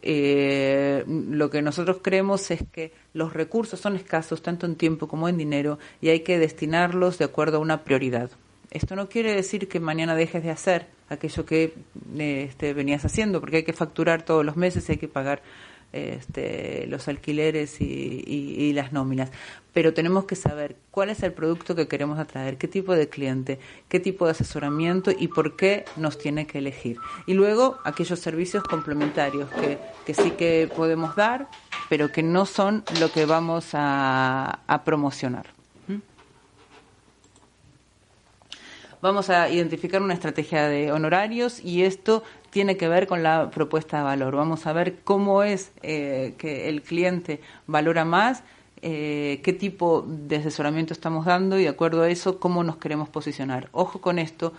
[0.00, 5.28] eh, lo que nosotros creemos es que los recursos son escasos tanto en tiempo como
[5.28, 8.30] en dinero y hay que destinarlos de acuerdo a una prioridad.
[8.70, 11.74] Esto no quiere decir que mañana dejes de hacer aquello que
[12.18, 15.42] este, venías haciendo, porque hay que facturar todos los meses, hay que pagar
[15.92, 19.30] este, los alquileres y, las nóminas.
[19.72, 23.58] Pero tenemos que saber cuál es el producto que queremos atraer, qué tipo de cliente,
[23.88, 26.96] qué tipo de asesoramiento y por qué nos tiene que elegir.
[27.26, 31.48] Y luego aquellos servicios complementarios que, que sí que podemos dar,
[31.88, 35.46] pero que no son lo que vamos a, a promocionar.
[35.88, 35.96] ¿Mm?
[39.02, 43.96] Vamos a identificar una estrategia de honorarios y esto tiene que ver con la propuesta
[43.96, 44.36] de valor.
[44.36, 48.44] Vamos a ver cómo es eh, que el cliente valora más
[48.80, 53.08] eh, qué tipo de asesoramiento estamos dando y de acuerdo a eso cómo nos queremos
[53.08, 53.68] posicionar.
[53.72, 54.52] Ojo con esto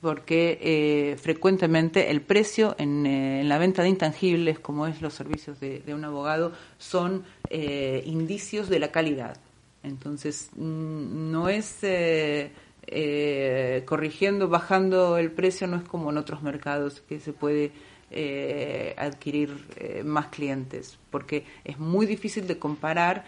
[0.00, 5.80] porque eh, frecuentemente el precio en, la venta de intangibles, como es los servicios de,
[5.80, 9.36] de un abogado, son indicios de la calidad.
[9.82, 11.82] Entonces, mm, no es
[12.92, 17.70] eh, eh, corrigiendo, bajando el precio, no es como en otros mercados que se puede
[18.10, 23.24] eh, adquirir más clientes, porque es muy difícil de comparar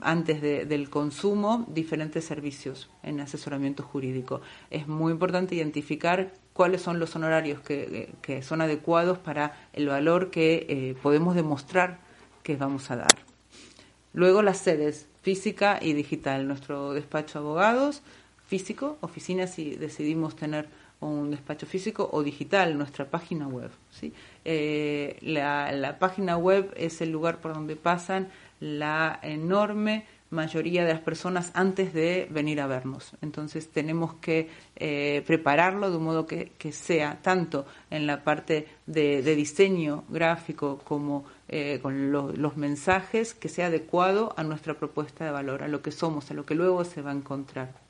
[0.00, 4.42] antes del consumo diferentes servicios en asesoramiento jurídico.
[4.70, 10.94] Es muy importante identificar cuáles son los honorarios que son adecuados para el valor que
[11.02, 11.98] podemos demostrar
[12.42, 13.28] que vamos a dar.
[14.12, 16.46] Luego las sedes física y digital.
[16.46, 18.02] Nuestro despacho de abogados
[18.48, 20.68] físico, oficina si decidimos tener
[21.00, 23.70] un despacho físico o digital, nuestra página web.
[23.90, 24.12] ¿sí?
[24.44, 31.00] Eh, la, página web es el lugar por donde pasan la enorme mayoría de las
[31.00, 33.12] personas antes de venir a vernos.
[33.22, 39.22] Entonces tenemos que eh, prepararlo de un modo que, sea tanto en la parte de,
[39.22, 45.30] de diseño gráfico como eh, con los mensajes que sea adecuado a nuestra propuesta de
[45.30, 47.87] valor, a lo que somos, a lo que luego se va a encontrar.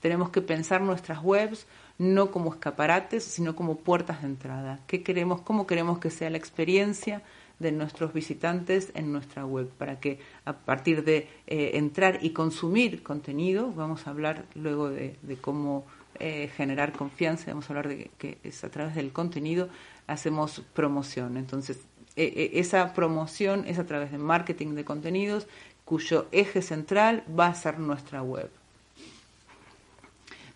[0.00, 1.66] Tenemos que pensar nuestras webs
[1.98, 4.80] no como escaparates, sino como puertas de entrada.
[4.86, 7.22] ¿Qué queremos, cómo queremos que sea la experiencia
[7.58, 9.68] de nuestros visitantes en nuestra web?
[9.78, 15.16] Para que a partir de eh, entrar y consumir contenido, vamos a hablar luego de,
[15.40, 15.86] cómo
[16.18, 19.68] eh, generar confianza, vamos a hablar de que es a través del contenido
[20.06, 21.36] hacemos promoción.
[21.36, 21.78] Entonces,
[22.16, 25.46] eh, eh, esa promoción es a través de marketing de contenidos
[25.84, 28.50] cuyo eje central va a ser nuestra web.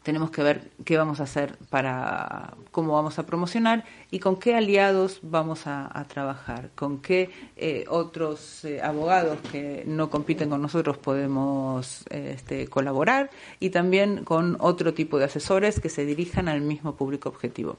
[0.03, 4.55] Tenemos que ver qué vamos a hacer para cómo vamos a promocionar y con qué
[4.55, 12.05] aliados vamos a, trabajar, con qué eh, otros abogados que no compiten con nosotros podemos
[12.11, 17.29] este, colaborar y también con otro tipo de asesores que se dirijan al mismo público
[17.29, 17.77] objetivo.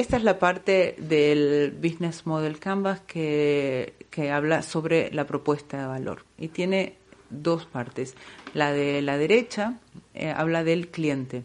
[0.00, 3.92] Esta es la parte del Business Model Canvas que,
[4.32, 6.94] habla sobre la propuesta de valor y tiene
[7.28, 8.14] dos partes.
[8.54, 9.78] La de la derecha
[10.14, 11.44] eh, habla del cliente.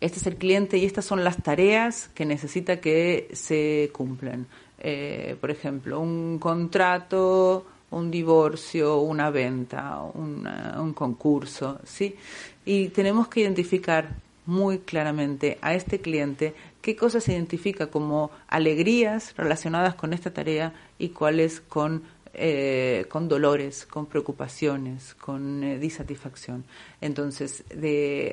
[0.00, 4.46] Este es el cliente y estas son las tareas que necesita que se cumplan.
[4.78, 12.16] Eh, por ejemplo, un contrato, un divorcio, una venta, un concurso, ¿sí?
[12.64, 14.10] Y tenemos que identificar
[14.46, 20.74] muy claramente a este cliente qué cosas se identifica como alegrías relacionadas con esta tarea
[20.98, 22.02] y cuáles con,
[22.36, 26.64] eh, con dolores, con preocupaciones, con eh, disatisfacción.
[27.00, 27.64] Entonces,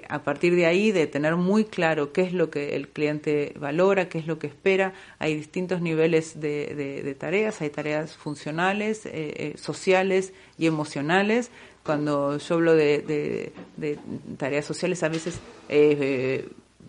[0.09, 4.09] a partir de ahí, de tener muy claro qué es lo que el cliente valora,
[4.09, 10.33] qué es lo que espera, hay distintos niveles de, tareas, hay tareas funcionales, eh, sociales
[10.57, 11.51] y emocionales
[11.83, 13.51] cuando yo hablo de,
[14.37, 15.39] tareas sociales, a veces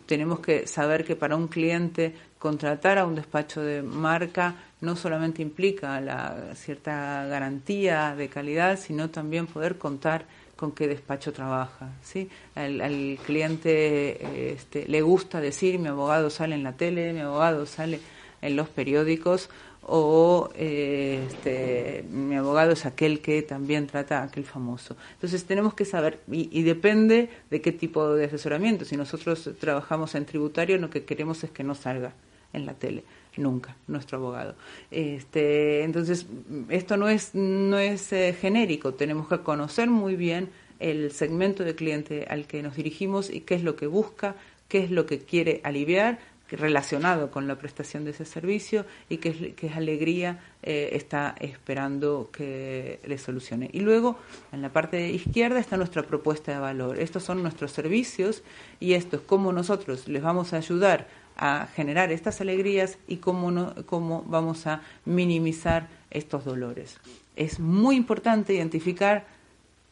[0.06, 5.42] tenemos que saber que para un cliente contratar a un despacho de marca no solamente
[5.42, 10.24] implica la cierta garantía de calidad, sino también poder contar
[10.56, 11.90] con qué despacho trabaja.
[12.02, 12.28] ¿sí?
[12.56, 18.00] Al, cliente este, le gusta decir mi abogado sale en la tele, mi abogado sale
[18.40, 19.48] en los periódicos
[19.82, 24.96] o este, mi abogado es aquel que también trata a aquel famoso.
[25.14, 28.84] Entonces tenemos que saber, y, depende de qué tipo de asesoramiento.
[28.84, 32.12] Si nosotros trabajamos en tributario, lo que queremos es que no salga
[32.52, 33.04] en la tele,
[33.36, 34.54] nunca, nuestro abogado.
[34.90, 36.26] Este, entonces,
[36.68, 41.74] esto no es, no es eh, genérico, tenemos que conocer muy bien el segmento de
[41.74, 44.34] cliente al que nos dirigimos y qué es lo que busca,
[44.68, 46.18] qué es lo que quiere aliviar
[46.56, 53.00] relacionado con la prestación de ese servicio y que es, alegría eh, está esperando que
[53.06, 53.70] le solucione.
[53.72, 54.18] Y luego,
[54.52, 56.98] en la parte izquierda está nuestra propuesta de valor.
[56.98, 58.42] Estos son nuestros servicios
[58.80, 63.50] y esto es cómo nosotros les vamos a ayudar a generar estas alegrías y cómo,
[63.50, 66.98] no, cómo vamos a minimizar estos dolores.
[67.36, 69.26] Es muy importante identificar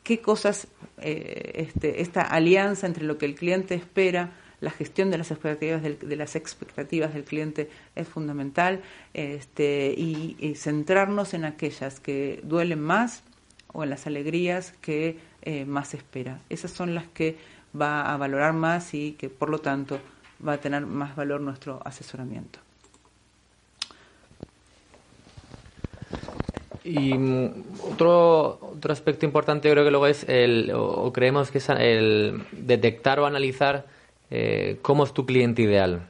[0.03, 5.19] qué cosas, eh, este, esta alianza entre lo que el cliente espera, la gestión de
[5.19, 8.83] las expectativas del, de las expectativas del cliente es fundamental
[9.15, 13.23] este, y, centrarnos en aquellas que duelen más
[13.73, 16.41] o en las alegrías que eh, más espera.
[16.51, 17.39] Esas son las que
[17.79, 19.99] va a valorar más y que por lo tanto
[20.47, 22.61] va a tener más valor nuestro asesoramiento.
[26.85, 31.69] Y mm, otro, otro aspecto importante creo que luego es el, o creemos que es
[31.69, 33.87] el detectar o analizar
[34.31, 36.07] eh, cómo es tu cliente ideal.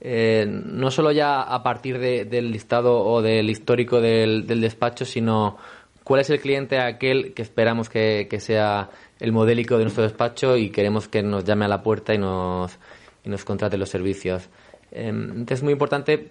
[0.00, 5.56] eh, no solo ya a partir del listado o del histórico del, despacho, sino
[6.04, 8.90] cuál es el cliente aquel que esperamos que, sea
[9.20, 12.78] el modélico de nuestro despacho y queremos que nos llame a la puerta y nos,
[13.24, 14.48] y nos contrate los servicios.
[14.90, 16.28] Em, entonces es muy importante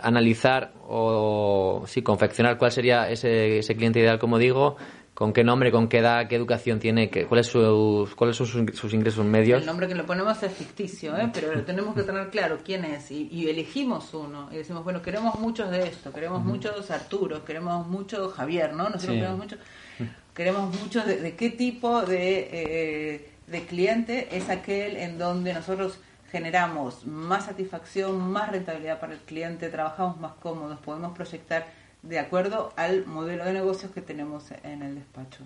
[0.00, 4.76] analizar o sí, confeccionar cuál sería ese, ese cliente ideal, como digo,
[5.18, 8.94] con qué nombre, con qué edad, qué educación tiene, qué, cuáles, sus, cuáles son sus,
[8.94, 9.58] ingresos medios.
[9.62, 11.28] El nombre que le ponemos es ficticio, ¿eh?
[11.34, 15.72] pero tenemos que tener claro quién es y, elegimos uno y decimos, bueno, queremos muchos
[15.72, 18.84] de esto, queremos muchos Arturo, queremos mucho Javier, ¿no?
[18.90, 19.56] Nosotros queremos mucho,
[20.34, 25.98] queremos mucho de, qué tipo de, eh, de cliente es aquel en donde nosotros
[26.30, 31.66] generamos más satisfacción, más rentabilidad para el cliente, trabajamos más cómodos, podemos proyectar
[32.08, 35.44] de acuerdo al modelo de negocios que tenemos en el despacho.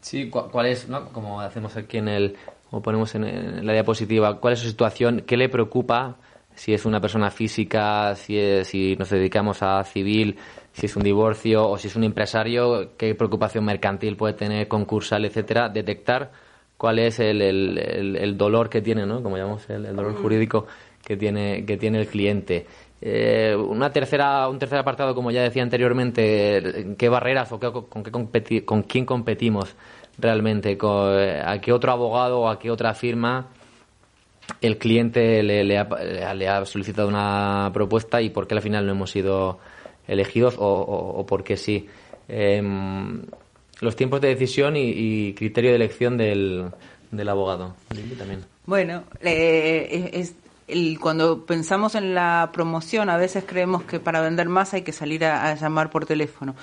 [0.00, 1.08] Sí, ¿cuál es, ¿no?
[1.10, 2.36] como hacemos aquí en el,
[2.70, 6.16] o ponemos en, la diapositiva, cuál es su situación, qué le preocupa,
[6.54, 10.38] si es una persona física, si, si nos dedicamos a civil,
[10.72, 15.24] si es un divorcio o si es un empresario, qué preocupación mercantil puede tener, concursal,
[15.24, 16.30] etcétera, detectar
[16.76, 19.22] cuál es el, el, el, dolor que tiene, ¿no?
[19.22, 20.66] Como llamamos el, dolor jurídico
[21.04, 22.66] que tiene, que tiene el cliente.
[23.00, 28.64] Eh, una tercera, un tercer apartado, como ya decía anteriormente, qué barreras o con, qué
[28.64, 29.76] con quién competimos
[30.18, 30.76] realmente,
[31.44, 33.48] a qué otro abogado o a qué otra firma
[34.60, 39.58] el cliente le, ha, solicitado una propuesta y por qué al final no hemos sido
[40.06, 41.86] elegidos o, por qué sí.
[42.28, 43.22] Em,
[43.80, 46.70] los tiempos de decisión y, criterio de elección del,
[47.10, 47.76] del abogado.
[48.18, 48.44] También.
[48.66, 50.28] Bueno, eh,
[51.00, 55.24] cuando pensamos en la promoción, a veces creemos que para vender más hay que salir
[55.24, 56.54] a, llamar por teléfono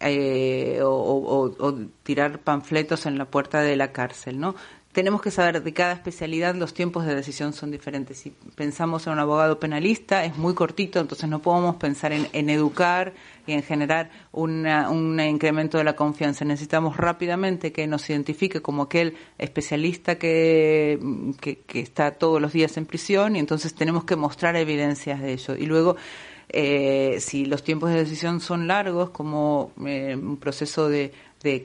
[0.00, 4.54] eh, o, tirar panfletos en la puerta de la cárcel, ¿no?
[4.92, 8.18] Tenemos que saber de cada especialidad los tiempos de decisión son diferentes.
[8.18, 13.14] Si pensamos en un abogado penalista es muy cortito, entonces no podemos pensar en, educar
[13.46, 16.44] y en generar un incremento de la confianza.
[16.44, 20.98] Necesitamos rápidamente que nos identifique como aquel especialista que,
[21.72, 25.56] está todos los días en prisión y entonces tenemos que mostrar evidencias de ello.
[25.56, 25.96] Y luego
[26.50, 31.12] eh, si los tiempos de decisión son largos, como eh, un proceso de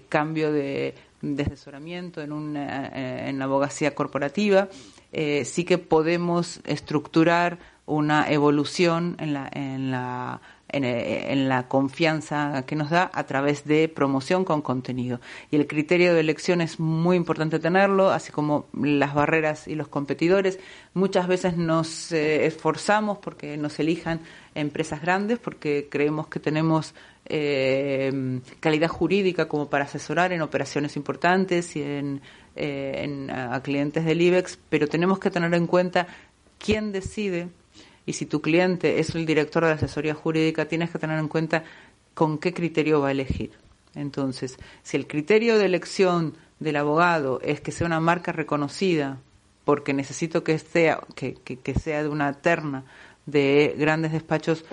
[0.08, 4.70] cambio de de asesoramiento en, una, eh, en la abogacía corporativa,
[5.12, 12.64] eh, sí que podemos estructurar una evolución en la, en la eh, en, la confianza
[12.66, 15.22] que nos da a través de promoción con contenido.
[15.50, 19.88] Y el criterio de elección es muy importante tenerlo, así como las barreras y los
[19.88, 20.60] competidores.
[20.94, 24.20] Muchas veces nos esforzamos porque nos elijan
[24.56, 26.94] empresas grandes, porque creemos que tenemos
[27.30, 32.22] eh, calidad jurídica como para asesorar en operaciones importantes y en,
[32.56, 36.08] eh, a clientes del IBEX, pero tenemos que tener en cuenta
[36.58, 37.50] quién decide
[38.08, 41.64] y si tu cliente es el director de asesoría jurídica, tienes que tener en cuenta
[42.16, 43.52] con qué criterio va a elegir.
[43.94, 49.20] Entonces, si el criterio de elección del abogado es que sea una marca reconocida,
[49.66, 52.86] porque necesito que sea, que, que sea de una terna
[53.26, 54.66] de grandes despachos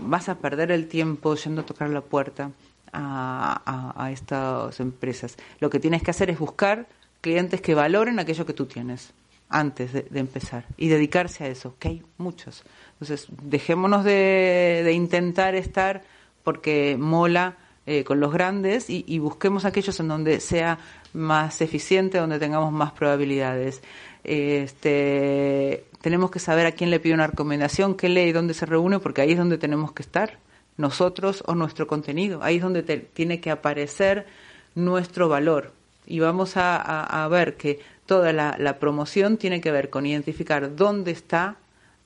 [0.00, 2.52] vas a perder el tiempo yendo a tocar la puerta
[2.92, 5.36] a, estas empresas.
[5.60, 6.86] Lo que tienes que hacer es buscar
[7.20, 9.12] clientes que valoren aquello que tú tienes
[9.48, 12.64] antes de, empezar y dedicarse a eso, que hay muchos.
[12.92, 16.02] Entonces, dejémonos de, intentar estar
[16.42, 20.78] porque mola eh, con los grandes y, busquemos aquellos en donde sea
[21.12, 23.82] más eficiente, donde tengamos más probabilidades.
[24.24, 28.66] Este, tenemos que saber a quién le pide una recomendación, qué lee y dónde se
[28.66, 30.38] reúne, porque ahí es donde tenemos que estar,
[30.76, 32.42] nosotros o nuestro contenido.
[32.42, 34.26] Ahí es donde tiene que aparecer
[34.74, 35.72] nuestro valor.
[36.06, 41.56] Y vamos a, ver que toda la, promoción tiene que ver con identificar dónde está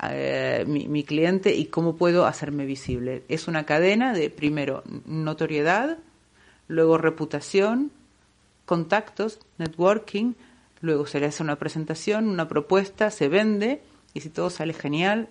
[0.03, 3.23] eh, mi, mi, cliente y cómo puedo hacerme visible.
[3.29, 5.99] Es una cadena de, primero, notoriedad,
[6.69, 7.93] luego reputación,
[8.65, 10.35] contactos, networking,
[10.81, 13.83] luego se le hace una presentación, una propuesta, se vende
[14.15, 15.29] y si todo sale genial,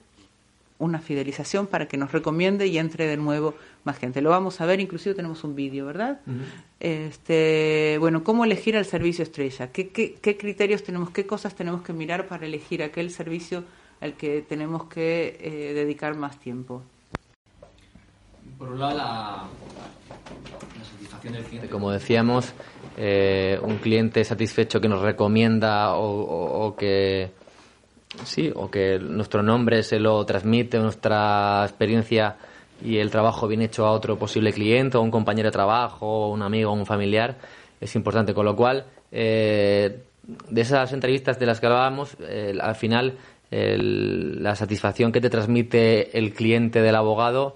[0.80, 3.54] una fidelización para que nos recomiende y entre de nuevo
[3.84, 4.22] más gente.
[4.22, 6.22] Lo vamos a ver, inclusive tenemos un vídeo, ¿verdad?
[6.80, 9.72] este, bueno, ¿cómo elegir el servicio estrella?
[9.72, 13.66] ¿Qué, ¿Qué, criterios tenemos, qué cosas tenemos que mirar para elegir aquel servicio
[14.00, 16.82] al que tenemos que eh, dedicar más tiempo?
[18.58, 19.44] Por un lado, la,
[20.92, 21.70] satisfacción del cliente.
[21.70, 22.54] Como decíamos,
[22.98, 27.32] eh, un cliente satisfecho que nos recomienda o que
[28.24, 32.38] Sí, o que nuestro nombre se lo transmite, nuestra experiencia
[32.84, 36.32] y el trabajo bien hecho a otro posible cliente, o un compañero de trabajo, o
[36.32, 37.38] un amigo, o un familiar,
[37.80, 38.34] es importante.
[38.34, 40.04] Con lo cual, eh,
[40.50, 43.18] de esas entrevistas de las que hablábamos, eh, al final
[43.52, 47.56] la satisfacción que te transmite el cliente del abogado,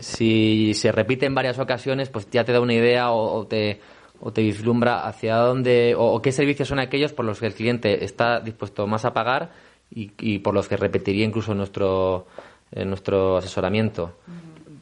[0.00, 3.80] si se repite en varias ocasiones, pues ya te da una idea o, te,
[4.20, 8.04] o te vislumbra hacia dónde o, qué servicios son aquellos por los que el cliente
[8.04, 9.50] está dispuesto más a pagar
[9.94, 12.26] y, por los que repetiría incluso nuestro,
[12.74, 14.12] nuestro asesoramiento.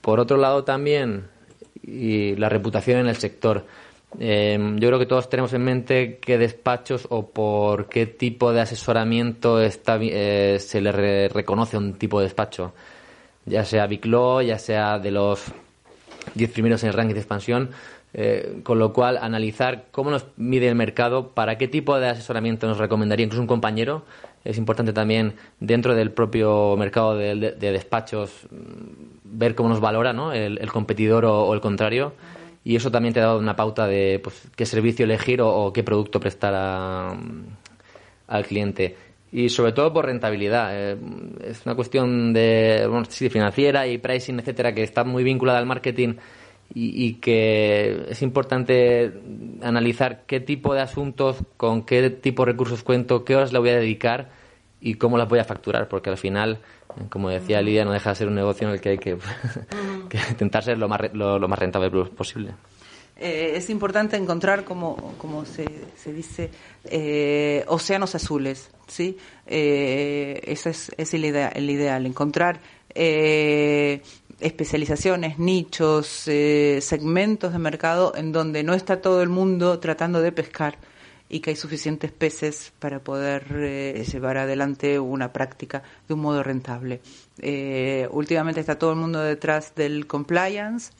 [0.00, 1.24] Por otro lado, también
[1.82, 3.64] y la reputación en el sector.
[4.18, 8.60] Em, yo creo que todos tenemos en mente qué despachos o por qué tipo de
[8.60, 12.72] asesoramiento está, eh, se le reconoce un tipo de despacho,
[13.46, 14.04] ya sea Big
[14.46, 15.44] ya sea de los
[16.34, 17.70] 10 primeros en el ranking de expansión,
[18.12, 22.66] eh, con lo cual analizar cómo nos mide el mercado, para qué tipo de asesoramiento
[22.66, 24.02] nos recomendaría incluso un compañero.
[24.44, 30.32] Es importante también dentro del propio mercado de, despachos mm, ver cómo nos valora ¿no?
[30.32, 32.14] el, competidor o el contrario
[32.62, 35.82] y eso también te ha dado una pauta de pues, qué servicio elegir o, qué
[35.82, 36.54] producto prestar
[38.26, 38.96] al cliente.
[39.32, 40.70] Y sobre todo por rentabilidad.
[40.72, 40.96] Eh,
[41.44, 42.88] es una cuestión de
[43.30, 46.14] financiera y pricing, etcétera, que está muy vinculada al marketing
[46.74, 49.12] y, y, que es importante
[49.62, 53.70] analizar qué tipo de asuntos, con qué tipo de recursos cuento, qué horas le voy
[53.70, 54.30] a dedicar
[54.80, 56.60] y cómo las voy a facturar, porque al final
[57.08, 59.16] como decía Lidia, no deja de ser un negocio en el que hay que,
[60.30, 62.54] intentar ser lo más, lo, más rentable posible.
[63.16, 65.66] Eh, es importante encontrar, como, como se,
[65.96, 66.50] se dice,
[66.84, 69.18] eh, océanos azules, ¿sí?
[69.46, 72.60] Eh, eso es, es el, el ideal, encontrar
[74.40, 80.78] especializaciones, nichos, segmentos de mercado en donde no está todo el mundo tratando de pescar
[81.30, 86.42] y que hay suficientes peces para poder eh, llevar adelante una práctica de un modo
[86.42, 87.00] rentable.
[87.38, 90.92] Eh, últimamente está todo el mundo detrás del compliance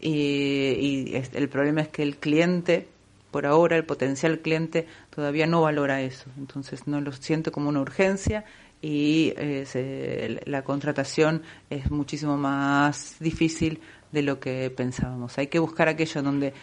[0.00, 2.88] y, el problema es que el cliente,
[3.30, 7.80] por ahora, el potencial cliente todavía no valora eso, entonces no lo siente como una
[7.80, 8.44] urgencia
[8.86, 13.80] y eh, la contratación es muchísimo más difícil
[14.12, 15.36] de lo que pensábamos.
[15.38, 16.54] Hay que buscar aquello donde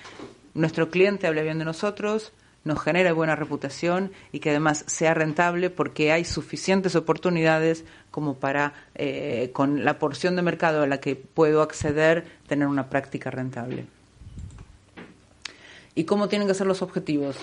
[0.54, 2.32] nuestro cliente hable bien de nosotros,
[2.64, 8.74] nos genere buena reputación y que además sea rentable porque hay suficientes oportunidades como para,
[8.96, 13.86] eh, con la porción de mercado a la que puedo acceder, tener una práctica rentable.
[15.94, 17.36] ¿Y cómo tienen que ser los objetivos?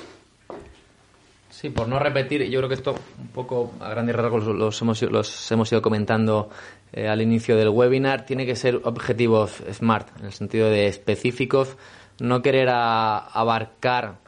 [1.51, 5.03] Sí, por no repetir, yo creo que esto un poco a grandes rasgos los hemos,
[5.03, 6.49] los hemos ido comentando
[6.93, 11.77] eh, al inicio del webinar, tiene que ser objetivos SMART, en el sentido de específicos,
[12.21, 14.19] no querer abarcar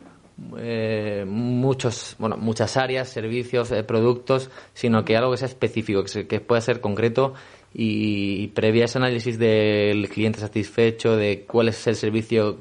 [0.59, 6.41] eh, muchos, bueno, muchas áreas, servicios, eh, productos, sino que algo que sea específico, que,
[6.41, 7.35] pueda ser concreto
[7.73, 12.59] y, previa ese análisis del cliente satisfecho, de cuál es el servicio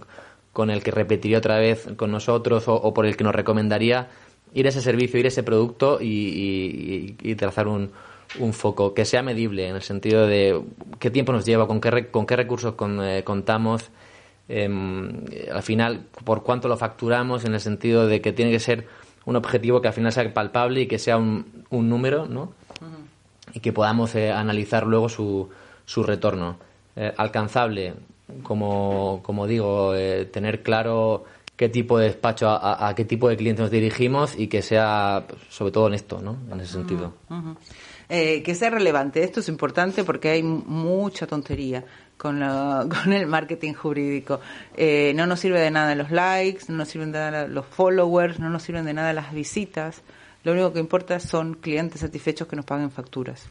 [0.53, 4.09] con el que repetiría otra vez con nosotros o, por el que nos recomendaría
[4.54, 7.91] ir a ese servicio, ir a ese producto y, trazar un,
[8.39, 10.62] un, foco que sea medible en el sentido de
[10.99, 13.89] qué tiempo nos lleva, con qué, con qué recursos eh, contamos
[14.54, 18.86] Em, al final, por cuánto lo facturamos, en el sentido de que tiene que ser
[19.24, 22.52] un objetivo que al final sea palpable y que sea un, un número, ¿no?
[23.54, 25.49] Y que podamos eh, analizar luego su,
[25.86, 26.58] su retorno.
[26.97, 27.93] Eh, alcanzable,
[28.43, 31.24] como, como digo, eh, tener claro
[31.62, 35.72] qué tipo de despacho, a, qué tipo de clientes nos dirigimos y que sea, sobre
[35.72, 36.36] todo honesto, ¿no?
[36.51, 37.14] En ese sentido.
[38.09, 39.24] que sea relevante.
[39.24, 41.86] Esto es importante porque hay mucha tontería
[42.18, 42.39] con,
[42.89, 44.39] con el marketing jurídico.
[44.76, 48.39] Eh, no nos sirve de nada los likes, no nos sirven de nada los followers,
[48.39, 50.01] no nos sirven de nada las visitas.
[50.43, 53.45] Lo único que importa son clientes satisfechos que nos paguen facturas.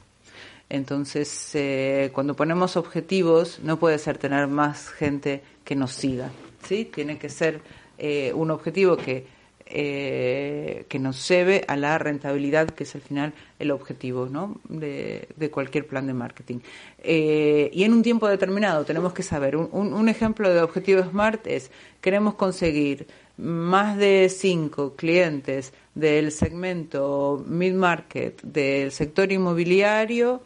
[0.68, 6.32] Entonces, eh, cuando ponemos objetivos, no puede ser tener más gente que nos siga.
[6.66, 6.86] ¿sí?
[6.86, 7.60] Tiene que ser
[8.00, 9.26] eh, un objetivo que
[9.72, 14.58] eh, que nos lleve a la rentabilidad, que es al final el objetivo ¿no?
[14.68, 16.58] de, cualquier plan de marketing.
[16.98, 21.46] Eh, y en un tiempo determinado tenemos que saber, un, un, ejemplo de objetivo SMART
[21.46, 21.70] es,
[22.00, 30.42] queremos conseguir más de cinco clientes del segmento mid-market del sector inmobiliario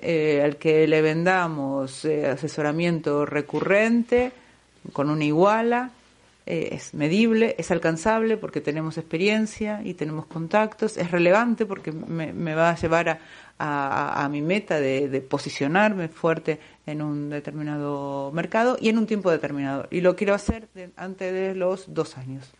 [0.00, 4.30] al que le vendamos asesoramiento recurrente
[4.92, 5.90] con una iguala
[6.50, 12.54] eh, es medible, es alcanzable porque tenemos experiencia y tenemos contactos, es relevante porque me,
[12.54, 13.20] va a llevar
[13.58, 19.30] a, a, mi meta de, posicionarme fuerte en un determinado mercado y en un tiempo
[19.30, 19.88] determinado.
[19.90, 22.50] Y lo quiero hacer antes de los dos años.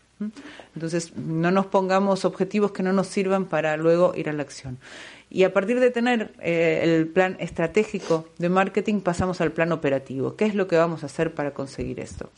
[0.75, 4.77] Entonces, no nos pongamos objetivos que no nos sirvan para luego ir a la acción.
[5.31, 10.35] Y a partir de tener eh, el plan estratégico de marketing, pasamos al plan operativo.
[10.35, 12.29] ¿Qué es lo que vamos a hacer para conseguir esto?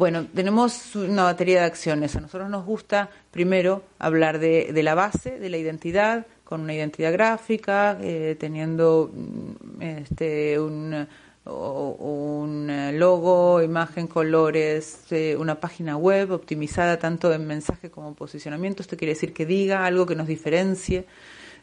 [0.00, 2.16] Bueno, tenemos una batería de acciones.
[2.16, 7.12] A nosotros nos gusta primero hablar de, la base, de la identidad, con una identidad
[7.12, 11.06] gráfica, eh, teniendo mm, este, un,
[11.44, 18.80] un logo, imagen, colores, eh, una página web optimizada tanto en mensaje como en posicionamiento.
[18.80, 21.04] Esto quiere decir que diga algo que nos diferencie.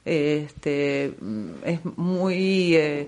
[0.05, 3.07] Este, mm, es muy eh,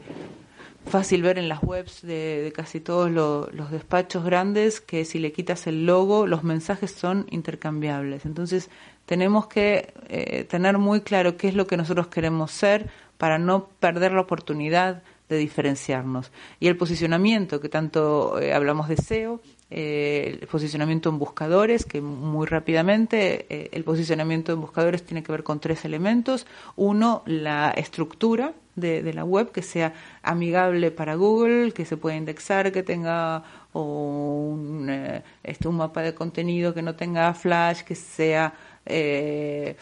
[0.85, 5.67] fácil ver en las webs de, casi todos los despachos grandes que si le quitas
[5.67, 8.25] el logo, los mensajes son intercambiables.
[8.25, 8.69] Entonces,
[9.05, 13.67] tenemos que eh, tener muy claro qué es lo que nosotros queremos ser para no
[13.79, 16.31] perder la oportunidad de diferenciarnos.
[16.59, 22.01] Y el posicionamiento, que tanto eh, hablamos de SEO, eh, el posicionamiento en buscadores, que
[22.01, 26.47] muy rápidamente el posicionamiento en buscadores tiene que ver con tres elementos.
[26.75, 32.71] Uno, la estructura, de, la web que sea amigable para Google, que se pueda indexar,
[32.71, 38.53] que tenga un, eh, este, un mapa de contenido que no tenga flash, que sea
[38.89, 39.75] eh,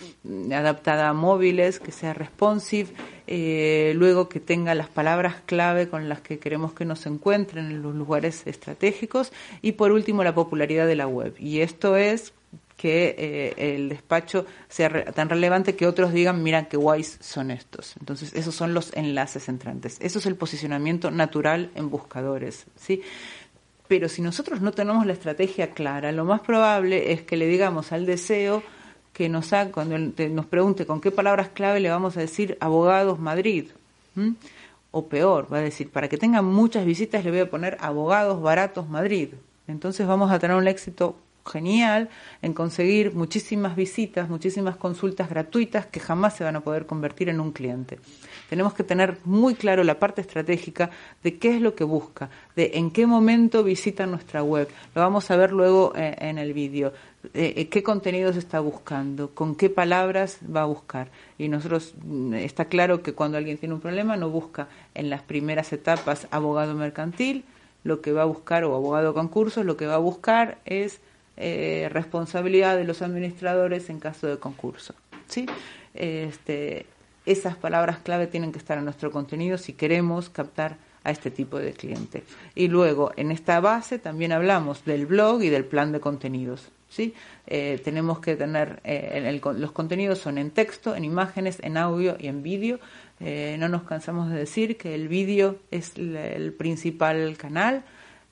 [0.53, 2.89] adaptada a móviles, que sea responsive,
[3.27, 7.81] eh, luego que tenga las palabras clave con las que queremos que nos encuentren en
[7.81, 9.31] los lugares estratégicos
[9.61, 11.33] y por último la popularidad de la web.
[11.39, 12.33] Y esto es
[12.77, 17.95] que eh, el despacho sea tan relevante que otros digan, mira qué guays son estos.
[17.99, 19.97] Entonces, esos son los enlaces entrantes.
[19.99, 23.01] Eso es el posicionamiento natural en buscadores, ¿sí?
[23.87, 27.91] Pero si nosotros no tenemos la estrategia clara, lo más probable es que le digamos
[27.91, 28.61] al deseo
[29.17, 33.17] que nos ha, cuando nos pregunte con qué palabras clave le vamos a decir abogados
[33.17, 33.65] Madrid.
[34.91, 38.39] O peor, va a decir, para que tengan muchas visitas le voy a poner abogados
[38.39, 39.29] baratos Madrid.
[39.67, 41.15] Entonces vamos a tener un éxito
[41.47, 42.09] genial
[42.41, 47.39] en conseguir muchísimas visitas, muchísimas consultas gratuitas que jamás se van a poder convertir en
[47.39, 47.99] un cliente.
[48.49, 50.89] Tenemos que tener muy claro la parte estratégica
[51.23, 54.67] de qué es lo que busca, de en qué momento visita nuestra web.
[54.95, 56.93] Lo vamos a ver luego eh, en el vídeo.
[57.33, 61.09] Eh, qué contenidos está buscando, con qué palabras va a buscar.
[61.37, 65.23] Y nosotros mm, está claro que cuando alguien tiene un problema no busca en las
[65.23, 67.43] primeras etapas abogado mercantil,
[67.83, 70.99] lo que va a buscar o abogado concursos, lo que va a buscar es
[71.39, 74.95] eh, responsabilidad de los administradores en caso de concurso.
[75.27, 75.45] ¿sí?
[75.93, 76.87] Este,
[77.27, 81.59] esas palabras clave tienen que estar en nuestro contenido si queremos captar a este tipo
[81.59, 82.23] de cliente.
[82.55, 86.69] Y luego, en esta base también hablamos del blog y del plan de contenidos.
[86.89, 87.13] ¿sí?
[87.45, 92.27] Eh, tenemos que tener, eh, los contenidos son en texto, en imágenes, en audio y
[92.27, 92.79] en vídeo.
[93.19, 97.83] no nos cansamos de decir que el vídeo es el principal canal,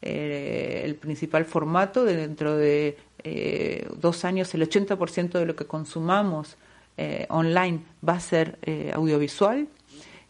[0.05, 2.05] eh, el principal formato.
[2.05, 6.57] De dentro de eh, dos años, el 80% de lo que consumamos
[6.95, 8.59] eh, online va a ser
[8.93, 9.67] audiovisual.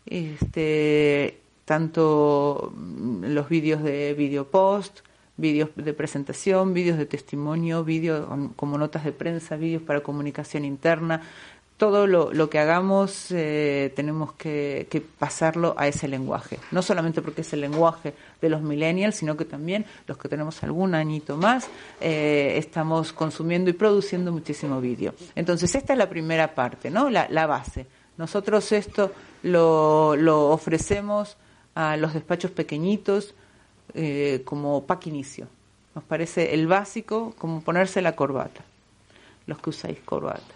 [0.06, 5.00] Este, tanto mm, los vídeos de video post,
[5.36, 11.22] vídeos de presentación, vídeos de testimonio, vídeos como notas de prensa, vídeos para comunicación interna,
[11.78, 14.88] todo lo, que hagamos eh, tenemos que,
[15.20, 16.58] pasarlo a ese lenguaje.
[16.72, 20.64] No solamente porque es el lenguaje de los millennials, sino que también los que tenemos
[20.64, 21.68] algún añito más
[22.00, 25.14] eh, estamos consumiendo y produciendo muchísimo vídeo.
[25.36, 27.10] Entonces, esta es la primera parte, ¿no?
[27.10, 27.86] La, base.
[28.18, 29.12] Nosotros esto
[29.44, 31.36] lo, lo, ofrecemos
[31.76, 33.36] a los despachos pequeñitos
[33.94, 35.48] eh, como pack inicio.
[35.94, 38.62] Nos parece el básico como ponerse la corbata,
[39.46, 40.56] los que usáis corbata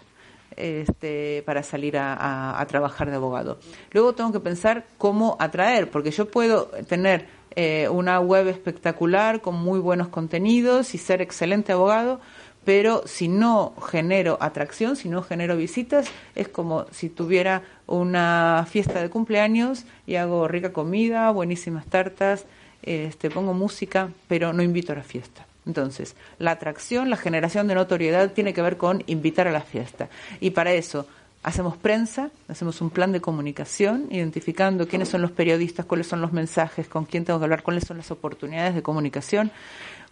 [0.56, 3.58] este, para salir a, trabajar de abogado.
[3.92, 7.26] Luego tengo que pensar cómo atraer, porque yo puedo tener
[7.56, 12.20] eh, una web espectacular con muy buenos contenidos y ser excelente abogado,
[12.64, 19.00] pero si no genero atracción, si no genero visitas, es como si tuviera una fiesta
[19.02, 22.44] de cumpleaños y hago rica comida, buenísimas tartas,
[22.82, 25.49] este, pongo música, pero no invito a la fiesta.
[25.66, 30.08] Entonces, la atracción, la generación de notoriedad tiene que ver con invitar a la fiesta.
[30.40, 31.06] Y para eso
[31.42, 36.32] hacemos prensa, hacemos un plan de comunicación, identificando quiénes son los periodistas, cuáles son los
[36.32, 39.50] mensajes, con quién tengo que hablar, cuáles son las oportunidades de comunicación,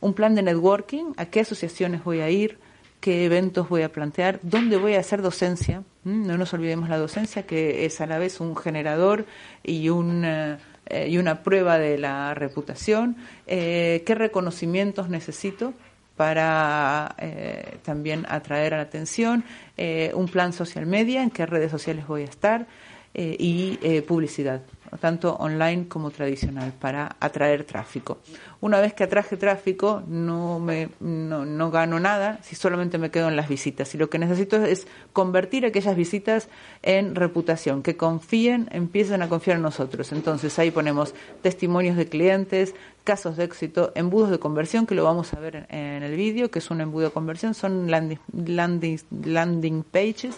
[0.01, 2.59] un plan de networking, a qué asociaciones voy a ir,
[3.01, 5.83] qué eventos voy a plantear, dónde voy a hacer docencia.
[6.05, 9.27] No nos olvidemos la docencia, que es a la vez un generador
[9.63, 10.59] y un...
[10.89, 13.17] Eh, eh, y una prueba de la reputación,
[13.47, 15.75] eh, qué reconocimientos necesito
[16.17, 19.45] para eh, también atraer a la atención,
[20.15, 22.67] un plan social media, en qué redes sociales voy a estar
[23.15, 24.63] y publicidad
[24.97, 28.19] tanto online como tradicional, para atraer tráfico.
[28.61, 33.29] Una vez que atraje tráfico, no, me, no, no, gano nada si solamente me quedo
[33.29, 33.95] en las visitas.
[33.95, 36.49] Y lo que necesito es convertir aquellas visitas
[36.83, 40.13] en reputación, que confíen, empiecen a confiar en nosotros.
[40.13, 42.75] Entonces ahí ponemos testimonios de clientes,
[43.09, 46.59] casos de éxito, embudos de conversión, que lo vamos a ver en, el vídeo, que
[46.59, 50.37] es un embudo de conversión, son landing, landing, landing pages,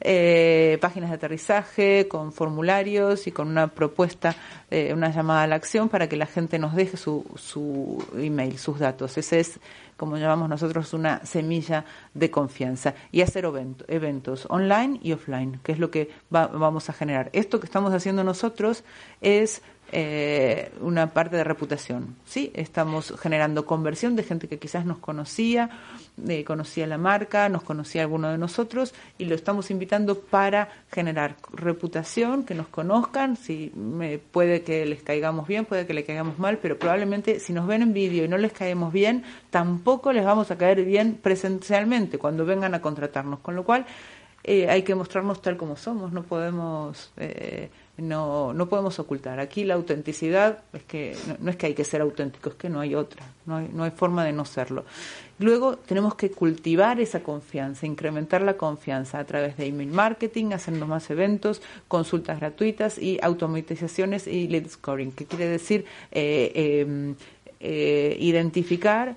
[0.00, 4.36] eh, páginas de aterrizaje con formularios y con una propuesta,
[4.70, 8.56] eh, una llamada a la acción para que la gente nos deje su, su email,
[8.56, 9.18] sus datos.
[9.18, 9.58] Ese es
[9.96, 13.48] como llamamos nosotros, una semilla de confianza y hacer
[13.88, 17.30] eventos online y offline, que es lo que vamos a generar.
[17.32, 18.84] Esto que estamos haciendo nosotros
[19.20, 19.62] es
[19.94, 22.16] eh, una parte de reputación.
[22.24, 25.68] Sí, estamos generando conversión de gente que quizás nos conocía,
[26.26, 31.36] eh, conocía la marca, nos conocía alguno de nosotros y lo estamos invitando para generar
[31.52, 33.36] reputación, que nos conozcan.
[33.36, 37.52] Si me, puede que les caigamos bien, puede que le caigamos mal, pero probablemente si
[37.52, 41.18] nos ven en vídeo y no les caemos bien, tampoco les vamos a caer bien
[41.22, 43.40] presencialmente cuando vengan a contratarnos.
[43.40, 43.84] Con lo cual
[44.44, 47.70] eh, hay que mostrarnos tal como somos, no podemos eh,
[48.02, 49.38] no, no podemos ocultar.
[49.38, 52.80] Aquí la autenticidad es que no, es que hay que ser auténtico, es que no
[52.80, 54.84] hay otra, no hay, no hay forma de no serlo.
[55.38, 60.86] Luego tenemos que cultivar esa confianza, incrementar la confianza a través de email marketing, haciendo
[60.86, 67.14] más eventos, consultas gratuitas y automatizaciones y lead scoring, que quiere decir eh, em,
[67.60, 69.14] eh, identificar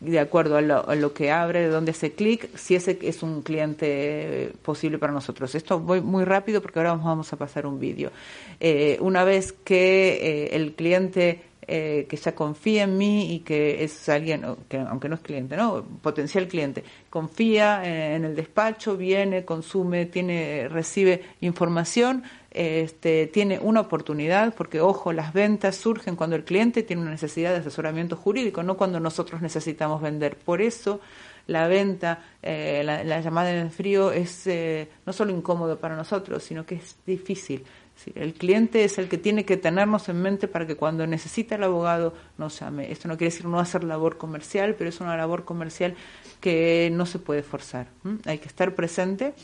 [0.00, 4.52] de acuerdo a lo, que abre, de dónde hace clic, si ese es un cliente
[4.62, 5.54] posible para nosotros.
[5.54, 8.12] Esto voy muy rápido porque ahora vamos a pasar un vídeo.
[8.60, 13.82] Eh, una vez que eh, el cliente eh, que ya confía en mí y que
[13.82, 19.44] es alguien, que aunque no es cliente, no, potencial cliente, confía en el despacho, viene,
[19.44, 26.44] consume, tiene, recibe información, este, tiene una oportunidad, porque ojo, las ventas surgen cuando el
[26.44, 30.36] cliente tiene una necesidad de asesoramiento jurídico, no cuando nosotros necesitamos vender.
[30.36, 31.00] Por eso
[31.46, 36.64] la venta, eh, la, llamada en frío es eh, no solo incómodo para nosotros, sino
[36.64, 37.64] que es difícil.
[38.14, 41.64] el cliente es el que tiene que tenernos en mente para que cuando necesita el
[41.64, 42.90] abogado nos llame.
[42.92, 45.96] Esto no quiere decir no hacer labor comercial, pero es una labor comercial
[46.40, 47.88] que no se puede forzar.
[48.24, 49.34] Hay que estar presente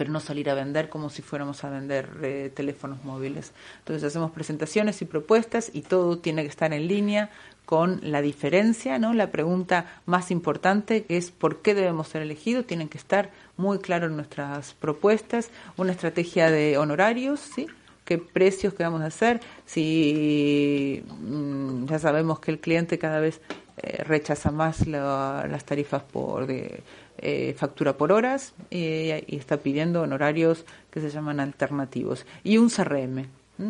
[0.00, 3.52] pero no salir a vender como si fuéramos a vender eh, teléfonos móviles.
[3.80, 7.28] Entonces hacemos presentaciones y propuestas y todo tiene que estar en línea
[7.66, 9.12] con la diferencia, ¿no?
[9.12, 14.08] La pregunta más importante es por qué debemos ser elegidos, tienen que estar muy claros
[14.08, 17.66] en nuestras propuestas, una estrategia de honorarios, ¿sí?
[18.06, 23.42] qué precios que vamos a hacer, si mm, ya sabemos que el cliente cada vez
[23.76, 26.82] eh, rechaza más las tarifas por de,
[27.20, 32.26] eh, factura por horas y está pidiendo honorarios que se llaman alternativos.
[32.44, 33.26] Y un CRM.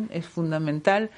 [0.09, 1.11] Es fundamental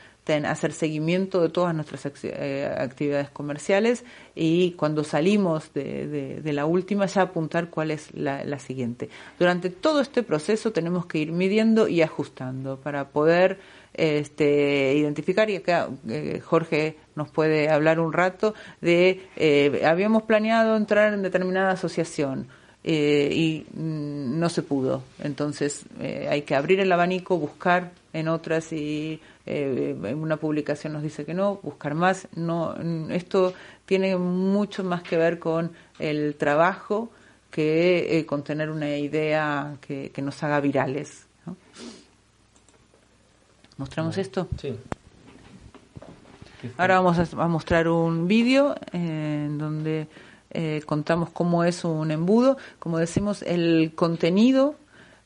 [0.46, 4.06] hacer seguimiento de todas nuestras eh, actividades comerciales
[4.36, 9.10] y cuando salimos de, la última ya apuntar cuál es la, siguiente.
[9.38, 13.60] Durante todo este proceso tenemos que ir midiendo y ajustando para poder
[13.94, 20.76] este, identificar y acá eh, Jorge nos puede hablar un rato de eh, habíamos planeado
[20.76, 22.48] entrar en determinada asociación
[22.84, 28.74] eh, y mm, no se pudo entonces hay que abrir el abanico buscar en otras
[28.74, 32.76] y en una publicación nos dice que no buscar más no
[33.12, 33.54] esto
[33.86, 37.12] tiene mucho más que ver con el trabajo
[37.52, 41.28] que con tener una idea que, nos haga virales.
[43.78, 44.48] ¿Mostramos esto?
[44.58, 44.78] Sí.
[46.78, 50.08] Ahora vamos a, mostrar un vídeo eh, en donde
[50.52, 52.58] eh, contamos cómo es un embudo.
[52.80, 54.76] Como decimos, el contenido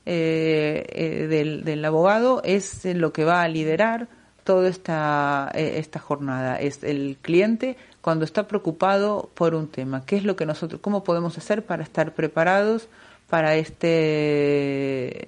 [0.05, 1.27] eh,
[1.63, 4.07] del, abogado es lo que va a liderar
[4.43, 6.55] toda esta, esta jornada.
[6.59, 10.05] Es el cliente cuando está preocupado por un tema.
[10.05, 12.87] ¿Qué es lo que nosotros, cómo podemos hacer para estar preparados
[13.29, 15.27] para este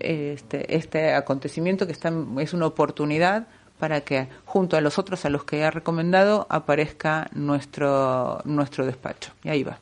[0.00, 3.46] este, este acontecimiento que está, es una oportunidad
[3.78, 9.32] para que junto a los otros a los que ha recomendado aparezca nuestro, nuestro despacho.
[9.42, 9.78] Y ahí va.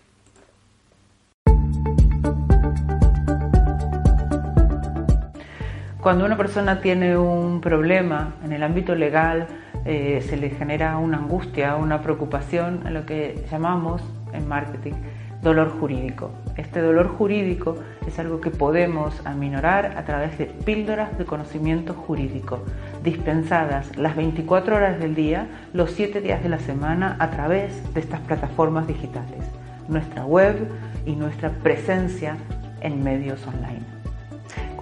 [6.00, 9.46] Cuando una persona tiene un problema en el ámbito legal,
[9.84, 14.02] eh, se le genera una angustia, una preocupación, lo que llamamos
[14.32, 14.94] en marketing
[15.42, 16.30] dolor jurídico.
[16.56, 17.76] Este dolor jurídico
[18.06, 22.64] es algo que podemos aminorar a través de píldoras de conocimiento jurídico,
[23.02, 28.00] dispensadas las 24 horas del día, los 7 días de la semana a través de
[28.00, 29.44] estas plataformas digitales,
[29.88, 30.68] nuestra web
[31.04, 32.36] y nuestra presencia
[32.80, 34.01] en medios online.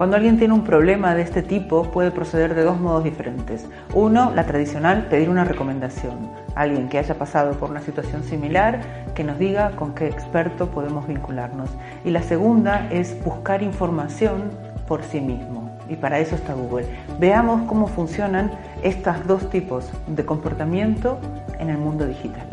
[0.01, 3.67] Cuando alguien tiene un problema de este tipo puede proceder de dos modos diferentes.
[3.93, 6.31] Uno, la tradicional, pedir una recomendación.
[6.55, 8.81] Alguien que haya pasado por una situación similar
[9.13, 11.69] que nos diga con qué experto podemos vincularnos.
[12.03, 14.49] Y la segunda es buscar información
[14.87, 15.69] por sí mismo.
[15.87, 16.87] Y para eso está Google.
[17.19, 18.49] Veamos cómo funcionan
[18.81, 21.19] estos dos tipos de comportamiento
[21.59, 22.47] en el mundo digital.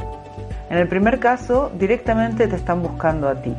[0.69, 3.55] En el primer caso, directamente te están buscando a ti.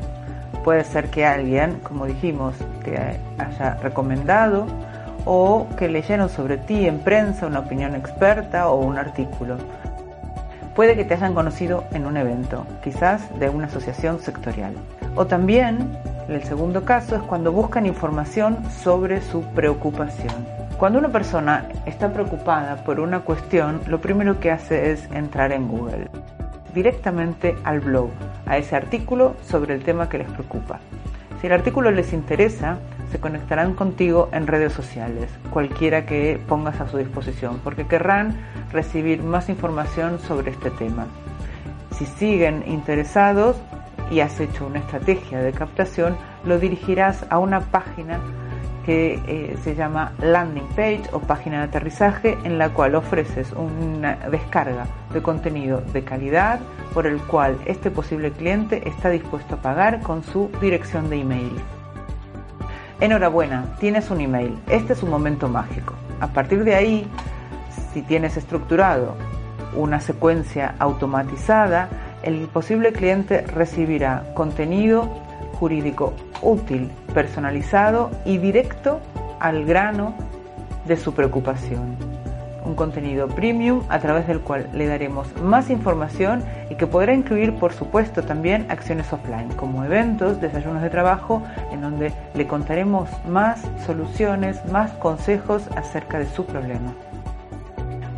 [0.70, 2.54] Puede ser que alguien, como dijimos,
[2.84, 2.96] te
[3.40, 4.68] haya recomendado
[5.26, 9.58] o que leyeron sobre ti en prensa una opinión experta o un artículo.
[10.76, 14.76] Puede que te hayan conocido en un evento, quizás de una asociación sectorial.
[15.16, 15.98] O también,
[16.28, 20.36] el segundo caso es cuando buscan información sobre su preocupación.
[20.78, 25.68] Cuando una persona está preocupada por una cuestión, lo primero que hace es entrar en
[25.68, 26.10] Google,
[26.74, 28.10] directamente al blog,
[28.46, 30.80] a ese artículo sobre el tema que les preocupa.
[31.42, 32.80] Si el artículo les interesa,
[33.12, 38.36] se conectarán contigo en redes sociales, cualquiera que pongas a su disposición, porque querrán
[38.72, 41.08] recibir más información sobre este tema.
[41.92, 43.56] Si siguen interesados
[44.12, 48.20] y has hecho una estrategia de captación, lo dirigirás a una página
[48.86, 54.16] que eh, se llama landing page o página de aterrizaje en la cual ofreces una
[54.30, 56.60] descarga de contenido de calidad
[56.94, 61.52] por el cual este posible cliente está dispuesto a pagar con su dirección de email.
[63.00, 64.58] Enhorabuena, tienes un email.
[64.68, 65.94] Este es un momento mágico.
[66.20, 67.08] A partir de ahí,
[67.94, 69.16] si tienes estructurado
[69.76, 71.90] una secuencia automatizada,
[72.24, 75.08] el posible cliente recibirá contenido
[75.60, 79.00] jurídico útil, personalizado y directo
[79.40, 80.14] al grano
[80.86, 81.98] de su preocupación
[82.70, 87.56] un contenido premium a través del cual le daremos más información y que podrá incluir,
[87.56, 93.62] por supuesto, también acciones offline, como eventos, desayunos de trabajo, en donde le contaremos más
[93.86, 96.94] soluciones, más consejos acerca de su problema.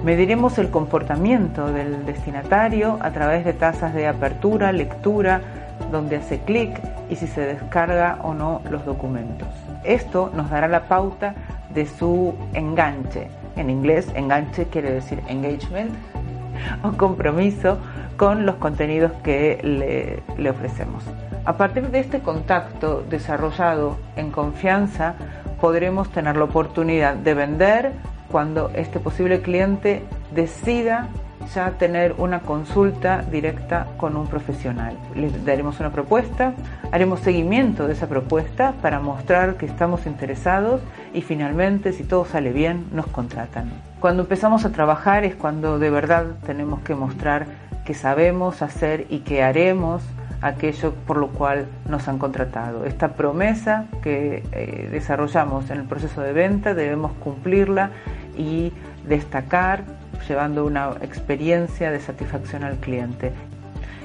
[0.04, 5.42] Mediremos el comportamiento del destinatario a través de tasas de apertura, lectura,
[5.90, 6.80] donde hace clic
[7.10, 9.48] y si se descarga o no los documentos.
[9.84, 11.36] Esto nos dará la pauta
[11.74, 15.92] de su enganche, en inglés, enganche quiere decir engagement
[16.84, 17.78] o compromiso
[18.18, 21.04] con los contenidos que le, le ofrecemos.
[21.46, 25.16] A partir de este contacto desarrollado en confianza,
[25.60, 27.94] podremos tener la oportunidad de vender
[28.32, 30.04] cuando este posible cliente
[30.34, 31.10] decida
[31.54, 34.98] ya tener una consulta directa con un profesional.
[35.16, 36.54] Les daremos una propuesta,
[36.92, 40.82] haremos seguimiento de esa propuesta para mostrar que estamos interesados
[41.14, 43.72] y finalmente, si todo sale bien, nos contratan.
[44.00, 47.46] Cuando empezamos a trabajar es cuando de verdad tenemos que mostrar
[47.86, 50.04] que sabemos hacer y que haremos
[50.42, 52.86] aquello por lo cual nos han contratado.
[52.86, 57.92] Esta promesa que eh, desarrollamos en el proceso de venta debemos cumplirla
[58.38, 58.74] y
[59.08, 59.84] destacar
[60.28, 63.32] llevando una experiencia de satisfacción al cliente.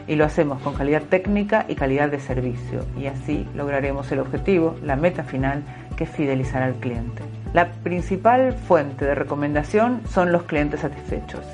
[0.09, 2.85] Y lo hacemos con calidad técnica y calidad de servicio.
[2.97, 5.63] Y así lograremos el objetivo, la meta final,
[5.97, 7.23] que es fidelizar al cliente.
[7.53, 11.45] La principal fuente de recomendación son los clientes satisfechos.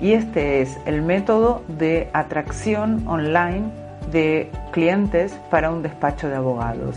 [0.00, 3.64] Y este es el método de atracción online
[4.10, 6.96] de clientes para un despacho de abogados.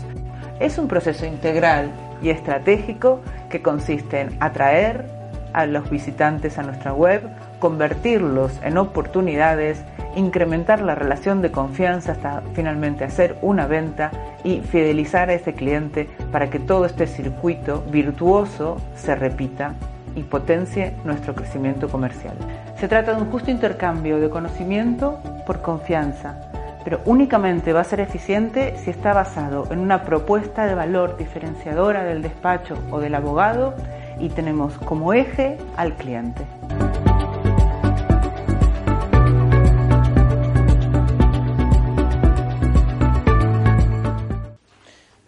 [0.60, 1.90] Es un proceso integral
[2.22, 3.20] y estratégico
[3.50, 5.15] que consiste en atraer,
[5.56, 7.22] a los visitantes a nuestra web,
[7.60, 9.82] convertirlos en oportunidades,
[10.14, 14.10] incrementar la relación de confianza hasta finalmente hacer una venta
[14.44, 19.72] y fidelizar a ese cliente para que todo este circuito virtuoso se repita
[20.14, 22.36] y potencie nuestro crecimiento comercial.
[22.78, 26.38] Se trata de un justo intercambio de conocimiento por confianza,
[26.84, 32.04] pero únicamente va a ser eficiente si está basado en una propuesta de valor diferenciadora
[32.04, 33.74] del despacho o del abogado
[34.18, 36.46] y tenemos como eje al cliente.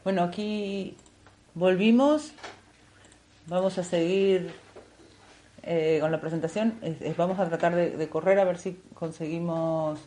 [0.04, 0.96] Bueno, aquí
[1.54, 2.32] volvimos.
[3.46, 4.52] Vamos a seguir
[5.62, 6.74] eh, con la presentación.
[7.16, 9.98] vamos a tratar de correr a ver si conseguimos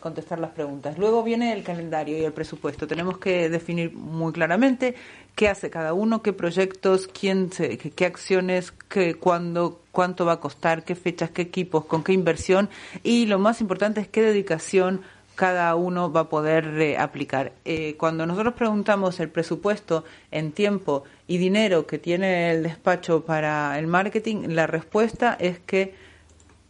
[0.00, 0.98] contestar las preguntas.
[0.98, 2.86] Luego viene el calendario y el presupuesto.
[2.86, 4.94] Tenemos que definir muy claramente
[5.34, 10.84] qué hace cada uno, qué proyectos, quién qué, acciones, qué, cuándo, cuánto va a costar,
[10.84, 12.68] qué fechas, qué equipos, con qué inversión
[13.02, 15.02] y lo más importante es qué dedicación
[15.40, 17.52] cada uno va a poder eh, aplicar.
[17.64, 23.78] Eh, cuando nosotros preguntamos el presupuesto en tiempo y dinero que tiene el despacho para
[23.78, 25.94] el marketing, la respuesta es que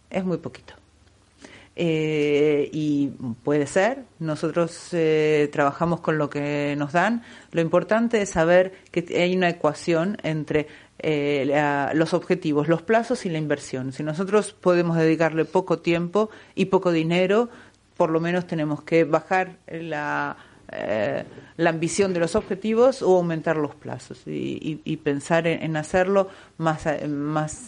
[0.08, 0.79] es muy poquito.
[1.76, 3.08] Eh, y
[3.42, 7.22] puede ser, nosotros eh, trabajamos con lo que nos dan.
[7.52, 10.66] Lo importante es saber que hay una ecuación entre
[10.98, 13.92] eh, los objetivos, los plazos y la inversión.
[13.92, 17.48] Si nosotros podemos dedicarle poco tiempo y poco dinero,
[17.96, 20.36] por lo menos tenemos que bajar la,
[21.56, 27.66] la ambición de los objetivos o aumentar los plazos y, pensar en, hacerlo más, más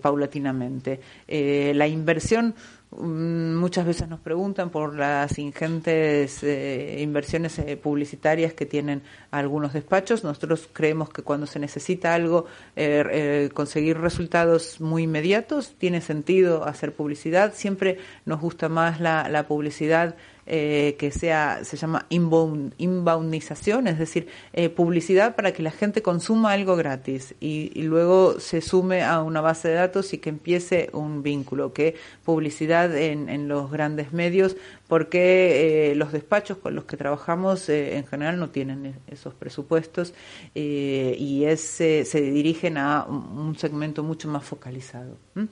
[0.00, 1.00] paulatinamente.
[1.28, 2.54] la inversión
[2.98, 10.24] muchas veces nos preguntan por las ingentes eh, inversiones eh, publicitarias que tienen algunos despachos.
[10.24, 16.94] Nosotros creemos que cuando se necesita algo, eh, conseguir resultados muy inmediatos, tiene sentido hacer
[16.94, 17.54] publicidad.
[17.54, 20.16] Siempre nos gusta más la, la publicidad
[20.52, 26.50] eh, que sea, se llama inboundización, es decir, eh, publicidad para que la gente consuma
[26.50, 31.22] algo gratis y, luego se sume a una base de datos y que empiece un
[31.22, 31.94] vínculo, que
[32.24, 34.56] publicidad en, los grandes medios,
[34.88, 40.14] porque eh, los despachos con los que trabajamos en general no tienen e-, esos presupuestos
[40.52, 45.16] y es, se dirigen a un segmento mucho más focalizado.
[45.36, 45.46] Mm,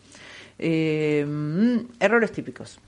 [2.01, 2.81] errores típicos.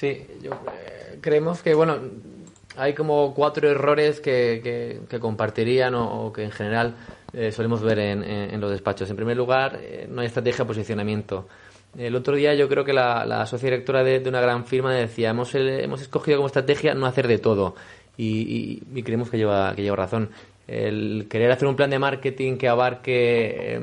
[0.00, 1.98] Sí, yo, eh, creemos que, bueno,
[2.74, 6.94] hay como cuatro errores que, que, compartirían o, que en general
[7.34, 9.10] eh, solemos ver en, en, los despachos.
[9.10, 11.48] En primer lugar, eh, no hay estrategia de posicionamiento.
[11.98, 15.28] El otro día yo creo que la, la socia directora de, una gran firma decía,
[15.28, 17.74] hemos, hemos escogido como estrategia no hacer de todo.
[18.16, 20.30] Y, y, creemos que lleva, que lleva razón.
[20.66, 23.78] El querer hacer un plan de marketing que abarque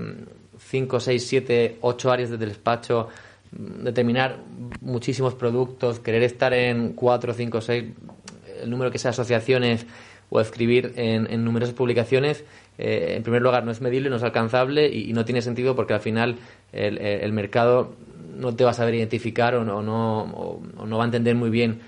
[0.57, 3.07] 5, 6, 7, 8 áreas del despacho
[3.51, 4.39] determinar
[4.88, 7.85] muchísimos productos, querer estar en cuatro, cinco, seis,
[8.63, 9.85] el número que sea asociaciones
[10.29, 12.45] o escribir en, numerosas publicaciones,
[12.77, 15.93] eh, en primer lugar no es medible, no es alcanzable y, no tiene sentido porque
[15.93, 16.38] al final
[16.71, 17.95] el, mercado
[18.38, 21.81] no te va a saber identificar o no, no, no va a entender muy bien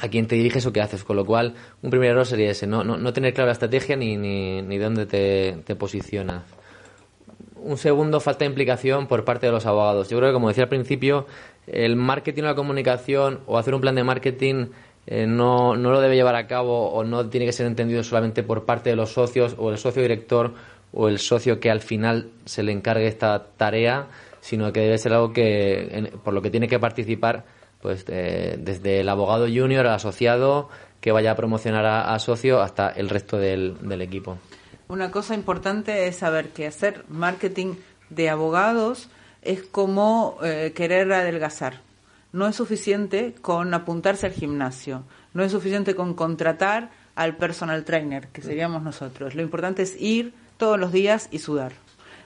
[0.00, 1.04] a quién te diriges o qué haces.
[1.04, 4.16] Con lo cual, un primer error sería ese, no, no, tener clara la estrategia ni,
[4.16, 6.42] ni, ni dónde te, te posicionas
[7.60, 10.08] un segundo, falta de implicación por parte de los abogados.
[10.08, 11.26] Yo creo que, como decía al principio,
[11.72, 14.66] el marketing o la comunicación o hacer un plan de marketing
[15.06, 18.42] eh, no, no lo debe llevar a cabo o no tiene que ser entendido solamente
[18.42, 20.54] por parte de los socios o el socio director
[20.92, 24.08] o el socio que al final se le encargue esta tarea,
[24.40, 27.44] sino que debe ser algo que, por lo que tiene que participar
[27.80, 30.68] pues eh, desde el abogado junior al asociado
[31.00, 34.36] que vaya a promocionar a, socio hasta el resto del equipo.
[34.88, 37.74] Una cosa importante es saber que hacer marketing
[38.10, 39.08] de abogados
[39.42, 41.80] es como eh, querer adelgazar.
[42.32, 48.28] No es suficiente con apuntarse al gimnasio, no es suficiente con contratar al personal trainer,
[48.28, 49.34] que seríamos nosotros.
[49.34, 51.72] Lo importante es ir todos los días y sudar.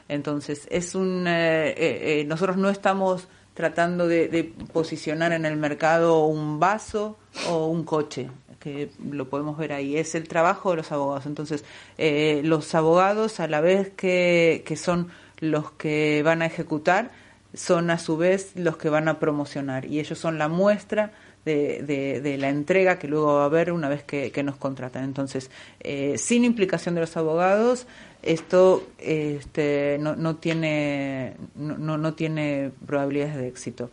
[0.08, 6.58] Entonces, es un, eh, eh, nosotros no estamos tratando de, posicionar en el mercado un
[6.58, 7.16] vaso
[7.48, 11.26] o un coche que lo podemos ver ahí, es el trabajo de los abogados.
[11.26, 11.64] Entonces,
[11.98, 15.08] eh, los abogados, a la vez que, que son
[15.42, 17.10] los que van a ejecutar,
[17.52, 21.12] son a su vez los que van a promocionar y ellos son la muestra
[21.44, 25.02] de, de, la entrega que luego va a haber una vez que, nos contratan.
[25.02, 27.86] Entonces, eh, sin implicación de los abogados,
[28.22, 33.90] esto este, no, no, tiene, no, no tiene probabilidades de éxito.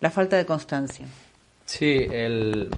[0.00, 1.06] La falta de constancia.
[1.64, 2.68] Sí, el,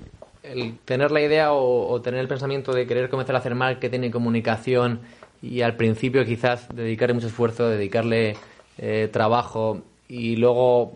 [0.44, 4.10] el tener la idea o, tener el pensamiento de querer comenzar a hacer marketing y
[4.10, 5.00] comunicación
[5.44, 8.36] y al principio quizás dedicarle mucho esfuerzo, dedicarle
[8.78, 10.94] eh, trabajo y luego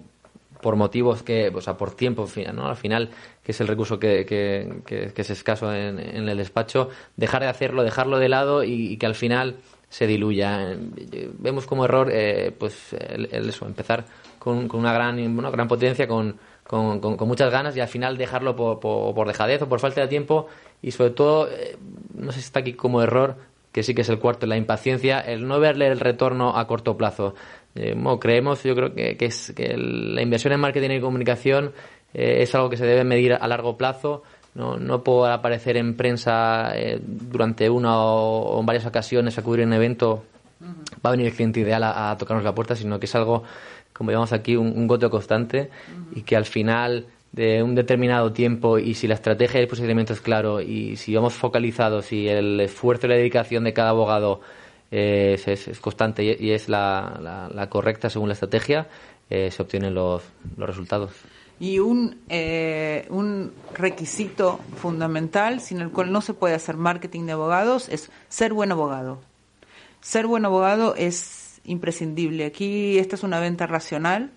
[0.63, 2.67] por motivos que, o sea, por tiempo, ¿no?
[2.67, 3.11] Al final,
[3.45, 7.85] que es el recurso que, que, que, es escaso en, el despacho, dejar de hacerlo,
[7.85, 9.57] dejarlo de lado y, que al final
[9.89, 10.77] se diluya.
[11.39, 14.07] Vemos como error, eh, pues, el, eso, empezar
[14.39, 18.57] con, con una gran, una gran potencia, con, con, muchas ganas y al final dejarlo
[18.57, 20.49] por, por, dejadez o por falta de tiempo
[20.83, 21.77] y sobre todo, eh,
[22.15, 23.37] no sé si está aquí como error,
[23.73, 26.97] que sí que es el cuarto, la impaciencia, el no verle el retorno a corto
[26.97, 27.35] plazo.
[27.75, 31.73] Eh, creemos, yo creo que, que es que la inversión en marketing y comunicación
[32.15, 34.23] eh, es algo que se debe medir a largo plazo.
[34.55, 39.73] No, no puedo aparecer en prensa durante una o, en varias ocasiones a cubrir un
[39.73, 40.25] evento.
[41.05, 43.45] Va a venir el cliente ideal a, a tocarnos la puerta, sino que es algo
[43.99, 45.71] como llamamos aquí, un, un goteo constante
[46.15, 50.13] y que al final de un determinado tiempo y si la estrategia y el posicionamiento
[50.13, 54.41] es claro y si vamos focalizados y el esfuerzo y la dedicación de cada abogado
[54.91, 58.89] eh, es, constante y, es la, la, correcta según la estrategia,
[59.29, 60.23] eh, se obtienen los,
[60.57, 61.13] los resultados.
[61.61, 67.33] Y un, eh, un requisito fundamental sin el cual no se puede hacer marketing de
[67.33, 69.21] abogados es ser buen abogado.
[70.01, 72.47] Ser buen abogado es imprescindible.
[72.47, 74.31] Aquí esta es una venta racional,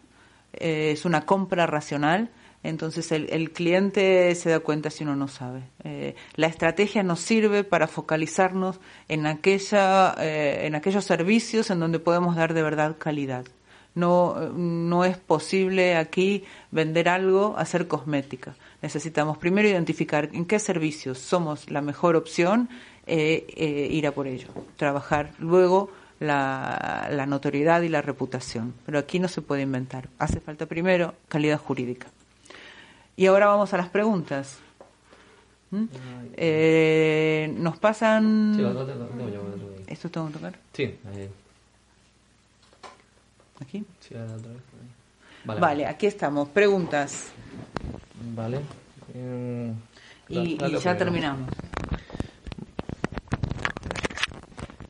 [0.54, 2.32] eh, es una compra racional,
[2.64, 5.64] entonces el, cliente se da cuenta si uno no sabe.
[5.84, 12.00] Eh, la estrategia nos sirve para focalizarnos en, aquella, eh, en aquellos servicios en donde
[12.00, 13.46] podemos dar de verdad calidad.
[13.94, 18.56] No, no es posible aquí vender algo, hacer cosmética.
[18.82, 22.70] Necesitamos primero identificar en qué servicios somos la mejor opción,
[23.08, 24.48] e ir a por ello,
[24.78, 25.34] trabajar.
[25.40, 25.90] Luego
[26.20, 28.76] la notoriedad y la reputación.
[28.86, 30.08] Pero aquí no se puede inventar.
[30.20, 32.08] Hace falta primero calidad jurídica.
[33.22, 34.58] Y ahora vamos a las preguntas.
[35.70, 35.84] ¿Mm?
[36.38, 38.54] Eh, nos pasan...
[38.56, 39.84] Sí, lo tengo, lo tengo yo, lo tengo yo.
[39.86, 40.56] ¿Esto tengo que tocar?
[40.74, 41.30] Sí, ahí.
[43.62, 43.86] ¿Aquí?
[44.00, 44.62] Sí, ahora otra vez.
[45.46, 45.86] Vale, Vale.
[45.86, 46.50] aquí estamos.
[46.50, 47.28] Preguntas.
[48.36, 48.62] Vale.
[49.14, 50.98] Y, ya primero.
[50.98, 51.48] terminamos.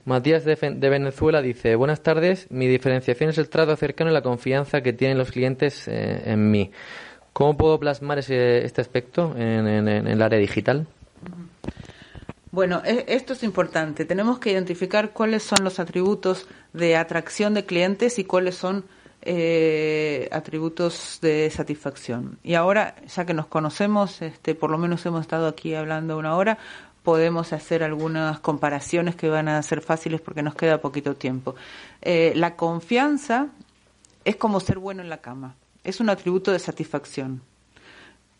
[0.05, 4.13] Matías de, Fen- de Venezuela dice, buenas tardes, mi diferenciación es el trato cercano y
[4.13, 6.71] la confianza que tienen los clientes eh, en mí.
[7.33, 10.87] ¿Cómo puedo plasmar ese, este aspecto en, el área digital?
[12.51, 14.03] Bueno, e- esto es importante.
[14.05, 18.83] Tenemos que identificar cuáles son los atributos de atracción de clientes y cuáles son
[19.21, 22.37] eh, atributos de satisfacción.
[22.43, 26.35] Y ahora, ya que nos conocemos, este, por lo menos hemos estado aquí hablando una
[26.35, 26.57] hora,
[27.03, 31.55] podemos hacer algunas comparaciones que van a ser fáciles porque nos queda poquito tiempo.
[32.01, 33.47] Eh, la confianza
[34.25, 35.55] es como ser bueno en la cama.
[35.83, 37.41] Es un atributo de satisfacción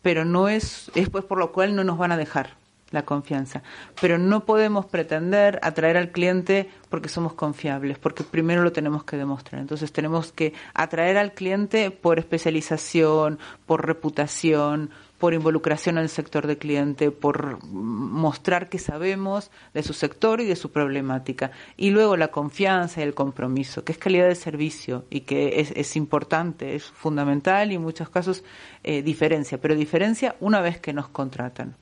[0.02, 2.58] pero no es, es pues por lo cual no nos van a dejar
[2.90, 3.64] la confianza.
[4.02, 9.16] Pero no podemos pretender atraer al cliente porque somos confiables, porque primero lo tenemos que
[9.16, 9.62] demostrar.
[9.62, 14.90] Entonces tenemos que atraer al cliente por especialización, por reputación,
[15.22, 20.56] por involucración el sector de cliente, por mostrar que sabemos de su sector y de
[20.56, 21.52] su problemática.
[21.78, 25.96] Y luego la confianza y el compromiso, que es calidad de servicio y que es,
[25.96, 28.44] importante, es fundamental y en muchos casos
[28.84, 31.76] eh, diferencia, pero diferencia una vez que nos contratan.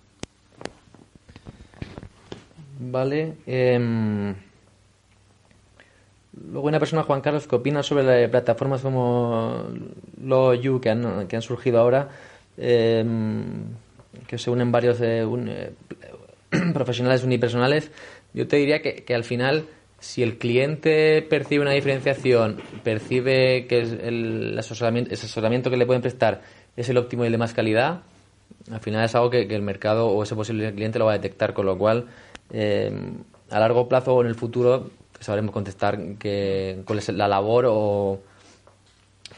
[2.78, 3.38] Vale.
[3.46, 4.36] em,
[6.52, 9.64] luego una persona, Juan Carlos, que opina sobre las plataformas como
[10.22, 12.10] Lo You que han surgido ahora,
[12.60, 13.64] em,
[14.28, 15.72] que se unen varios eh, un- eh,
[16.74, 17.91] profesionales unipersonales.
[18.34, 19.66] Yo te diría que, que al final,
[19.99, 25.86] si el cliente percibe una diferenciación, percibe que es el asesoramiento, el asesoramiento que le
[25.86, 26.41] pueden prestar
[26.78, 28.01] es el óptimo y el de más calidad,
[28.72, 31.53] al final es algo que, el mercado o ese posible cliente lo va a detectar,
[31.53, 32.05] con lo cual
[32.51, 32.91] eh,
[33.49, 34.89] a largo plazo o en el futuro
[35.20, 38.20] sabremos contestar que, cuál es la labor o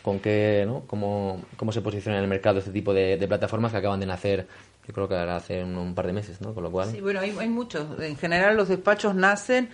[0.01, 0.83] con qué, ¿no?
[0.87, 4.47] cómo, cómo se posiciona en el mercado este tipo de, plataformas que acaban de nacer,
[4.87, 6.53] yo creo que ahora hace un, un par de meses, ¿no?
[6.53, 6.89] Con lo cual...
[6.91, 7.99] Sí, bueno, hay, hay muchos.
[7.99, 9.69] En general los despachos nacen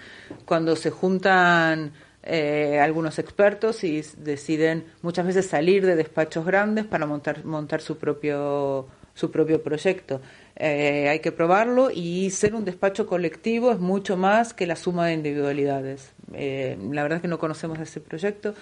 [0.46, 7.06] cuando se juntan eh, algunos expertos y deciden muchas veces salir de despachos grandes para
[7.06, 10.22] montar, montar su propio su propio proyecto.
[10.56, 15.08] Eh, hay que probarlo y ser un despacho colectivo es mucho más que la suma
[15.08, 16.14] de individualidades.
[16.34, 18.54] Eh, la verdad es que no conocemos ese proyecto,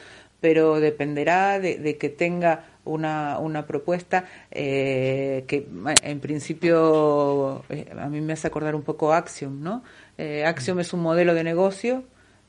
[0.42, 5.68] pero dependerá de, de que tenga una, una propuesta eh, que
[6.04, 9.84] en principio eh, a mí me hace acordar un poco Axiom, ¿no?
[10.18, 12.04] Eh, Axiom es un modelo de negocio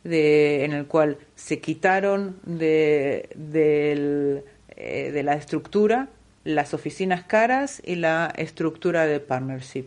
[0.04, 6.08] de, en el cual se quitaron de, del, eh, de la estructura
[6.44, 9.86] las oficinas caras y la estructura de partnership.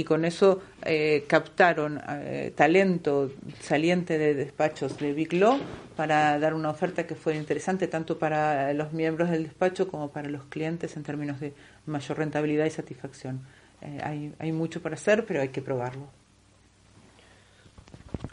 [0.00, 3.30] Y con eso eh, captaron eh, talento
[3.60, 5.58] saliente de despachos de Big Law
[5.94, 10.30] para dar una oferta que fue interesante tanto para los miembros del despacho como para
[10.30, 11.52] los clientes en términos de
[11.84, 13.42] mayor rentabilidad y satisfacción.
[13.82, 16.06] Eh, hay, hay mucho para hacer, pero hay que probarlo.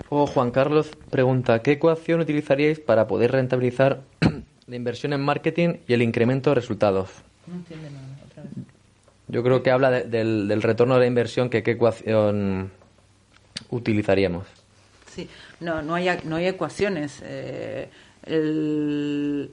[0.07, 4.03] O Juan Carlos pregunta, ¿qué ecuación utilizaríais para poder rentabilizar
[4.67, 7.09] la inversión en marketing y el incremento de resultados?
[7.45, 8.16] No entiende nada.
[9.27, 12.71] Yo creo que habla de- del, del retorno de la inversión, que qué ecuación
[13.69, 14.45] utilizaríamos.
[15.13, 15.27] Sí,
[15.59, 17.21] no, no hay, no hay ecuaciones.
[17.23, 17.89] Eh,
[18.23, 19.51] el,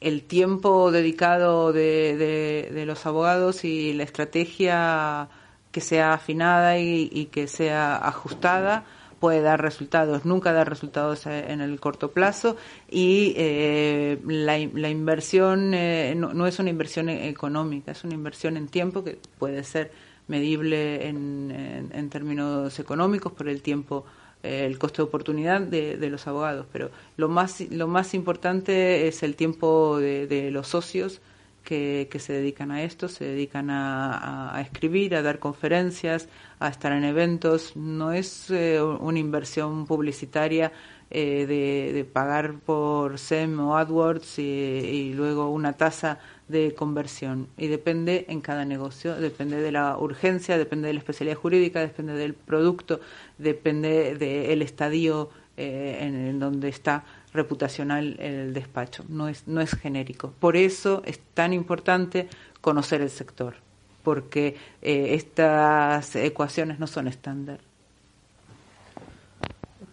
[0.00, 5.28] el tiempo dedicado de, de- de los abogados y la estrategia
[5.70, 8.84] que sea afinada y, y que sea ajustada
[9.22, 12.56] puede dar resultados, nunca da resultados eh, en el corto plazo.
[12.90, 18.56] Y eh, la, la inversión eh, no, es una inversión e- económica, es una inversión
[18.56, 19.92] en tiempo que puede ser
[20.26, 24.04] medible en, en- en términos económicos por el tiempo,
[24.42, 29.06] eh, el costo de oportunidad de, de los abogados, pero lo más, lo más importante
[29.06, 31.20] es el tiempo de, de los socios
[31.64, 36.28] que, que se dedican a esto, se dedican a, escribir, a dar conferencias,
[36.58, 37.76] a estar en eventos.
[37.76, 40.72] No es eh, una inversión publicitaria
[41.10, 46.18] eh, de, de pagar por SEM o AdWords y, luego una tasa
[46.48, 47.48] de conversión.
[47.56, 52.14] Y depende en cada negocio, depende de la urgencia, depende de la especialidad jurídica, depende
[52.14, 53.00] del producto,
[53.38, 60.32] depende del estadio eh, en donde está reputacional el despacho, no es, no es genérico.
[60.38, 62.28] Por eso es tan importante
[62.60, 63.54] conocer el sector,
[64.02, 67.60] porque eh, estas ecuaciones no son estándar.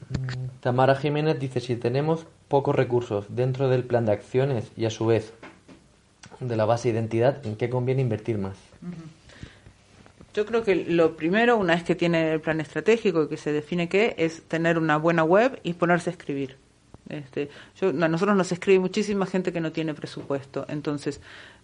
[0.09, 4.89] Mm, Tamara Jiménez dice, si tenemos pocos recursos dentro del plan de acciones y a
[4.89, 5.33] su vez
[6.39, 8.57] de la base de identidad, ¿en qué conviene invertir más?
[10.33, 13.51] Yo creo que lo primero, una vez que tiene el plan estratégico y que se
[13.51, 16.57] define qué, es tener una buena web y ponerse a escribir.
[17.09, 17.49] Este,
[17.81, 20.65] yo, a nosotros nos escribe muchísima gente que no tiene presupuesto.
[20.69, 21.19] Entonces,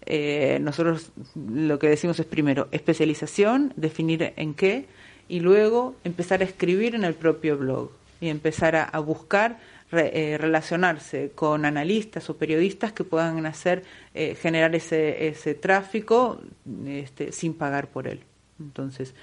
[0.05, 4.87] eh, nosotros lo que decimos es primero especialización, definir en qué,
[5.27, 7.91] y luego empezar a escribir en el propio blog
[8.21, 9.59] y empezar a, buscar
[9.91, 16.41] eh, relacionarse con analistas o periodistas que puedan hacer eh, generar ese, ese tráfico
[16.87, 18.21] este, sin pagar por él.
[18.59, 19.13] Entonces,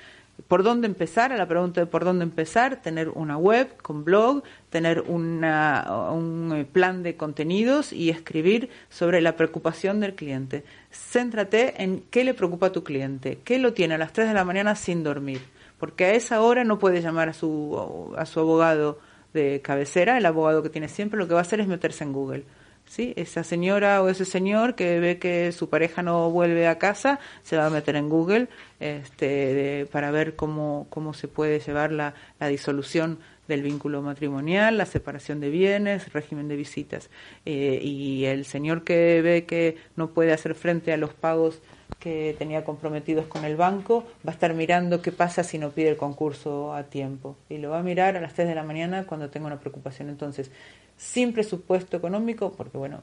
[0.48, 1.32] ¿por dónde empezar?
[1.32, 6.52] A la pregunta de por dónde empezar, tener una web con blog, tener una, un
[6.54, 10.64] eh, plan de contenidos y escribir sobre la preocupación del cliente.
[10.90, 14.34] Céntrate en qué le preocupa a tu cliente, qué lo tiene a las 3 de
[14.34, 15.40] la mañana sin dormir,
[15.78, 18.98] porque a esa hora no puede llamar a su, a su abogado
[19.32, 22.12] de cabecera, el abogado que tiene siempre, lo que va a hacer es meterse en
[22.12, 22.44] Google
[22.92, 23.14] ¿sí?
[23.16, 27.56] Esa señora o ese señor que ve que su pareja no vuelve a casa se
[27.56, 28.48] va a meter en Google
[28.80, 34.84] este, para ver cómo, cómo se puede llevar la, la disolución del vínculo matrimonial, la
[34.84, 37.08] separación de bienes, régimen de visitas.
[37.46, 41.60] Eh, y el señor que ve que no puede hacer frente a los pagos
[41.98, 45.88] que tenía comprometidos con el banco, va a estar mirando qué pasa si no pide
[45.88, 47.36] el concurso a tiempo.
[47.48, 50.08] Y lo va a mirar a las 3 de la mañana cuando tenga una preocupación.
[50.08, 50.50] Entonces,
[51.02, 53.00] sin presupuesto económico, porque bueno,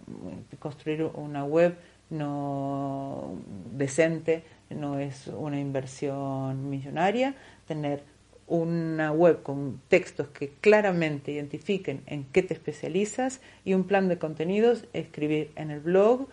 [0.58, 1.76] construir una web
[2.10, 3.36] no
[3.74, 7.36] decente no es una inversión millonaria,
[7.68, 8.04] tener
[8.48, 14.18] una web con textos que claramente identifiquen en qué te especializas y un plan de
[14.18, 16.28] contenidos, escribir en el blog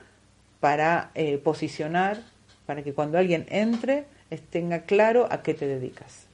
[0.60, 2.22] para eh, posicionar,
[2.64, 4.04] para que cuando alguien entre
[4.50, 6.26] tenga claro a qué te dedicas.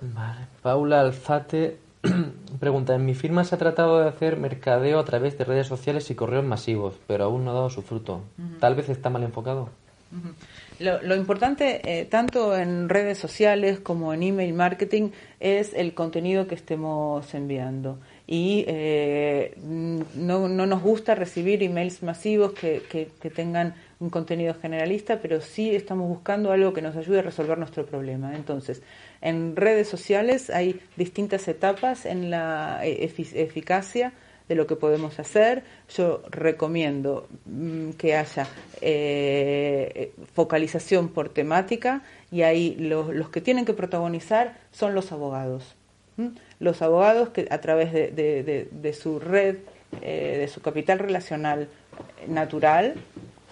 [0.00, 0.46] Vale.
[0.62, 1.78] Paula Alzate
[2.60, 6.10] Pregunta, en mi firma se ha tratado de hacer mercadeo a través de redes sociales
[6.10, 8.22] y correos masivos, pero aún no ha dado su fruto.
[8.60, 9.70] Tal vez está mal enfocado.
[10.78, 15.10] Lo, importante, eh, tanto en redes sociales como en email marketing,
[15.40, 17.98] es el contenido que estemos enviando.
[18.26, 24.54] Y eh, no, no, nos gusta recibir emails masivos que, que, que, tengan un contenido
[24.60, 28.34] generalista, pero sí estamos buscando algo que nos ayude a resolver nuestro problema.
[28.34, 28.82] Entonces,
[29.20, 34.12] en redes sociales hay distintas etapas en la eh, eficacia
[34.48, 35.62] de lo que podemos hacer.
[35.96, 38.48] Yo recomiendo mm, que haya
[38.80, 42.02] eh, focalización por temática
[42.32, 45.76] y ahí los, que tienen que protagonizar son los abogados.
[46.58, 49.58] Los abogados que a través de, su red,
[50.02, 51.68] eh, de su capital relacional
[52.28, 52.94] natural,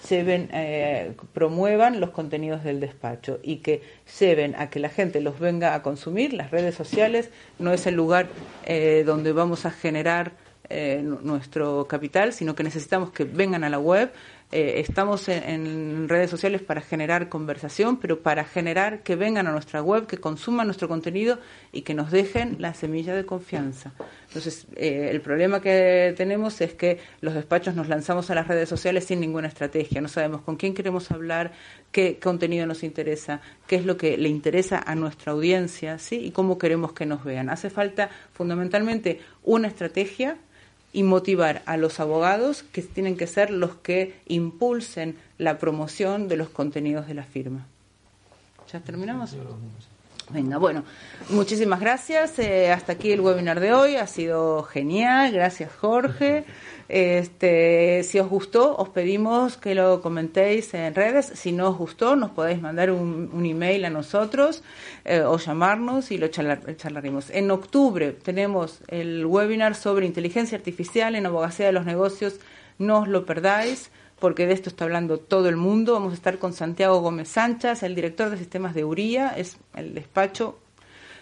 [0.09, 3.82] lleven, eh, promuevan los contenidos del despacho y que
[4.18, 6.32] lleven a que la gente los venga a consumir.
[6.32, 8.28] Las redes sociales no es el lugar
[8.64, 10.32] eh, donde vamos a generar
[10.68, 14.12] eh, nuestro capital, sino que necesitamos que vengan a la web.
[14.52, 19.81] Eh, estamos en, redes sociales para generar conversación, pero para generar que vengan a nuestra
[19.81, 21.39] web, que consuman nuestro contenido
[21.70, 23.93] y que nos dejen la semilla de confianza.
[24.27, 28.68] Entonces, eh, el problema que tenemos es que los despachos nos lanzamos a las redes
[28.68, 30.01] sociales sin ninguna estrategia.
[30.01, 31.52] No sabemos con quién queremos hablar,
[31.93, 36.16] qué contenido nos interesa, qué es lo que le interesa a nuestra audiencia, ¿sí?
[36.24, 37.51] Y cómo queremos que nos vean.
[37.51, 40.39] Hace falta fundamentalmente una estrategia
[40.93, 46.37] y motivar a los abogados que tienen que ser los que impulsen la promoción de
[46.37, 47.67] los contenidos de la firma.
[48.73, 49.37] ¿Ya terminamos?
[50.31, 50.85] Venga, bueno,
[51.31, 52.39] muchísimas gracias.
[52.39, 53.97] Eh, hasta aquí el webinar de hoy.
[53.97, 55.33] Ha sido genial.
[55.33, 56.45] Gracias, Jorge.
[56.93, 61.27] Este, si os gustó, os pedimos que lo comentéis en redes.
[61.35, 64.65] Si no os gustó, nos podéis mandar un, email a nosotros
[65.05, 67.31] eh, o llamarnos y lo charlaremos.
[67.31, 72.41] En octubre tenemos el webinar sobre inteligencia artificial en abogacía de los negocios.
[72.79, 75.93] No os lo perdáis porque de esto está hablando todo el mundo.
[75.93, 79.95] Vamos a estar con Santiago Gómez Sánchez, el director de sistemas de URIA, es el
[79.95, 80.59] despacho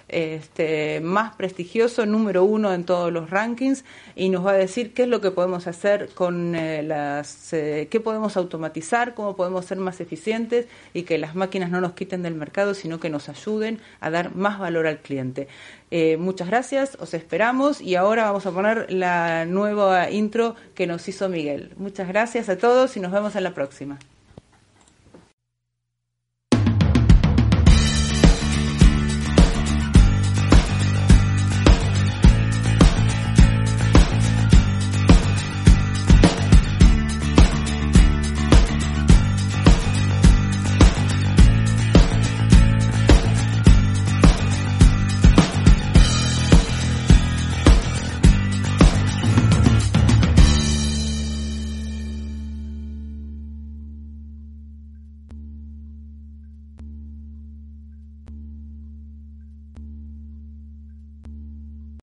[0.09, 3.85] este, más prestigioso, número uno en todos los rankings,
[4.17, 7.89] y nos va a decir qué es lo que podemos hacer con eh, las, eh,
[7.91, 12.23] qué podemos automatizar, cómo podemos ser más eficientes y que las máquinas no nos quiten
[12.23, 15.49] del mercado, sino que nos ayuden a dar más valor al cliente.
[15.91, 21.09] Eh, muchas gracias, os esperamos y ahora vamos a poner la nueva intro que nos
[21.09, 21.73] hizo Miguel.
[21.77, 23.99] Muchas gracias a todos y nos vemos en la próxima.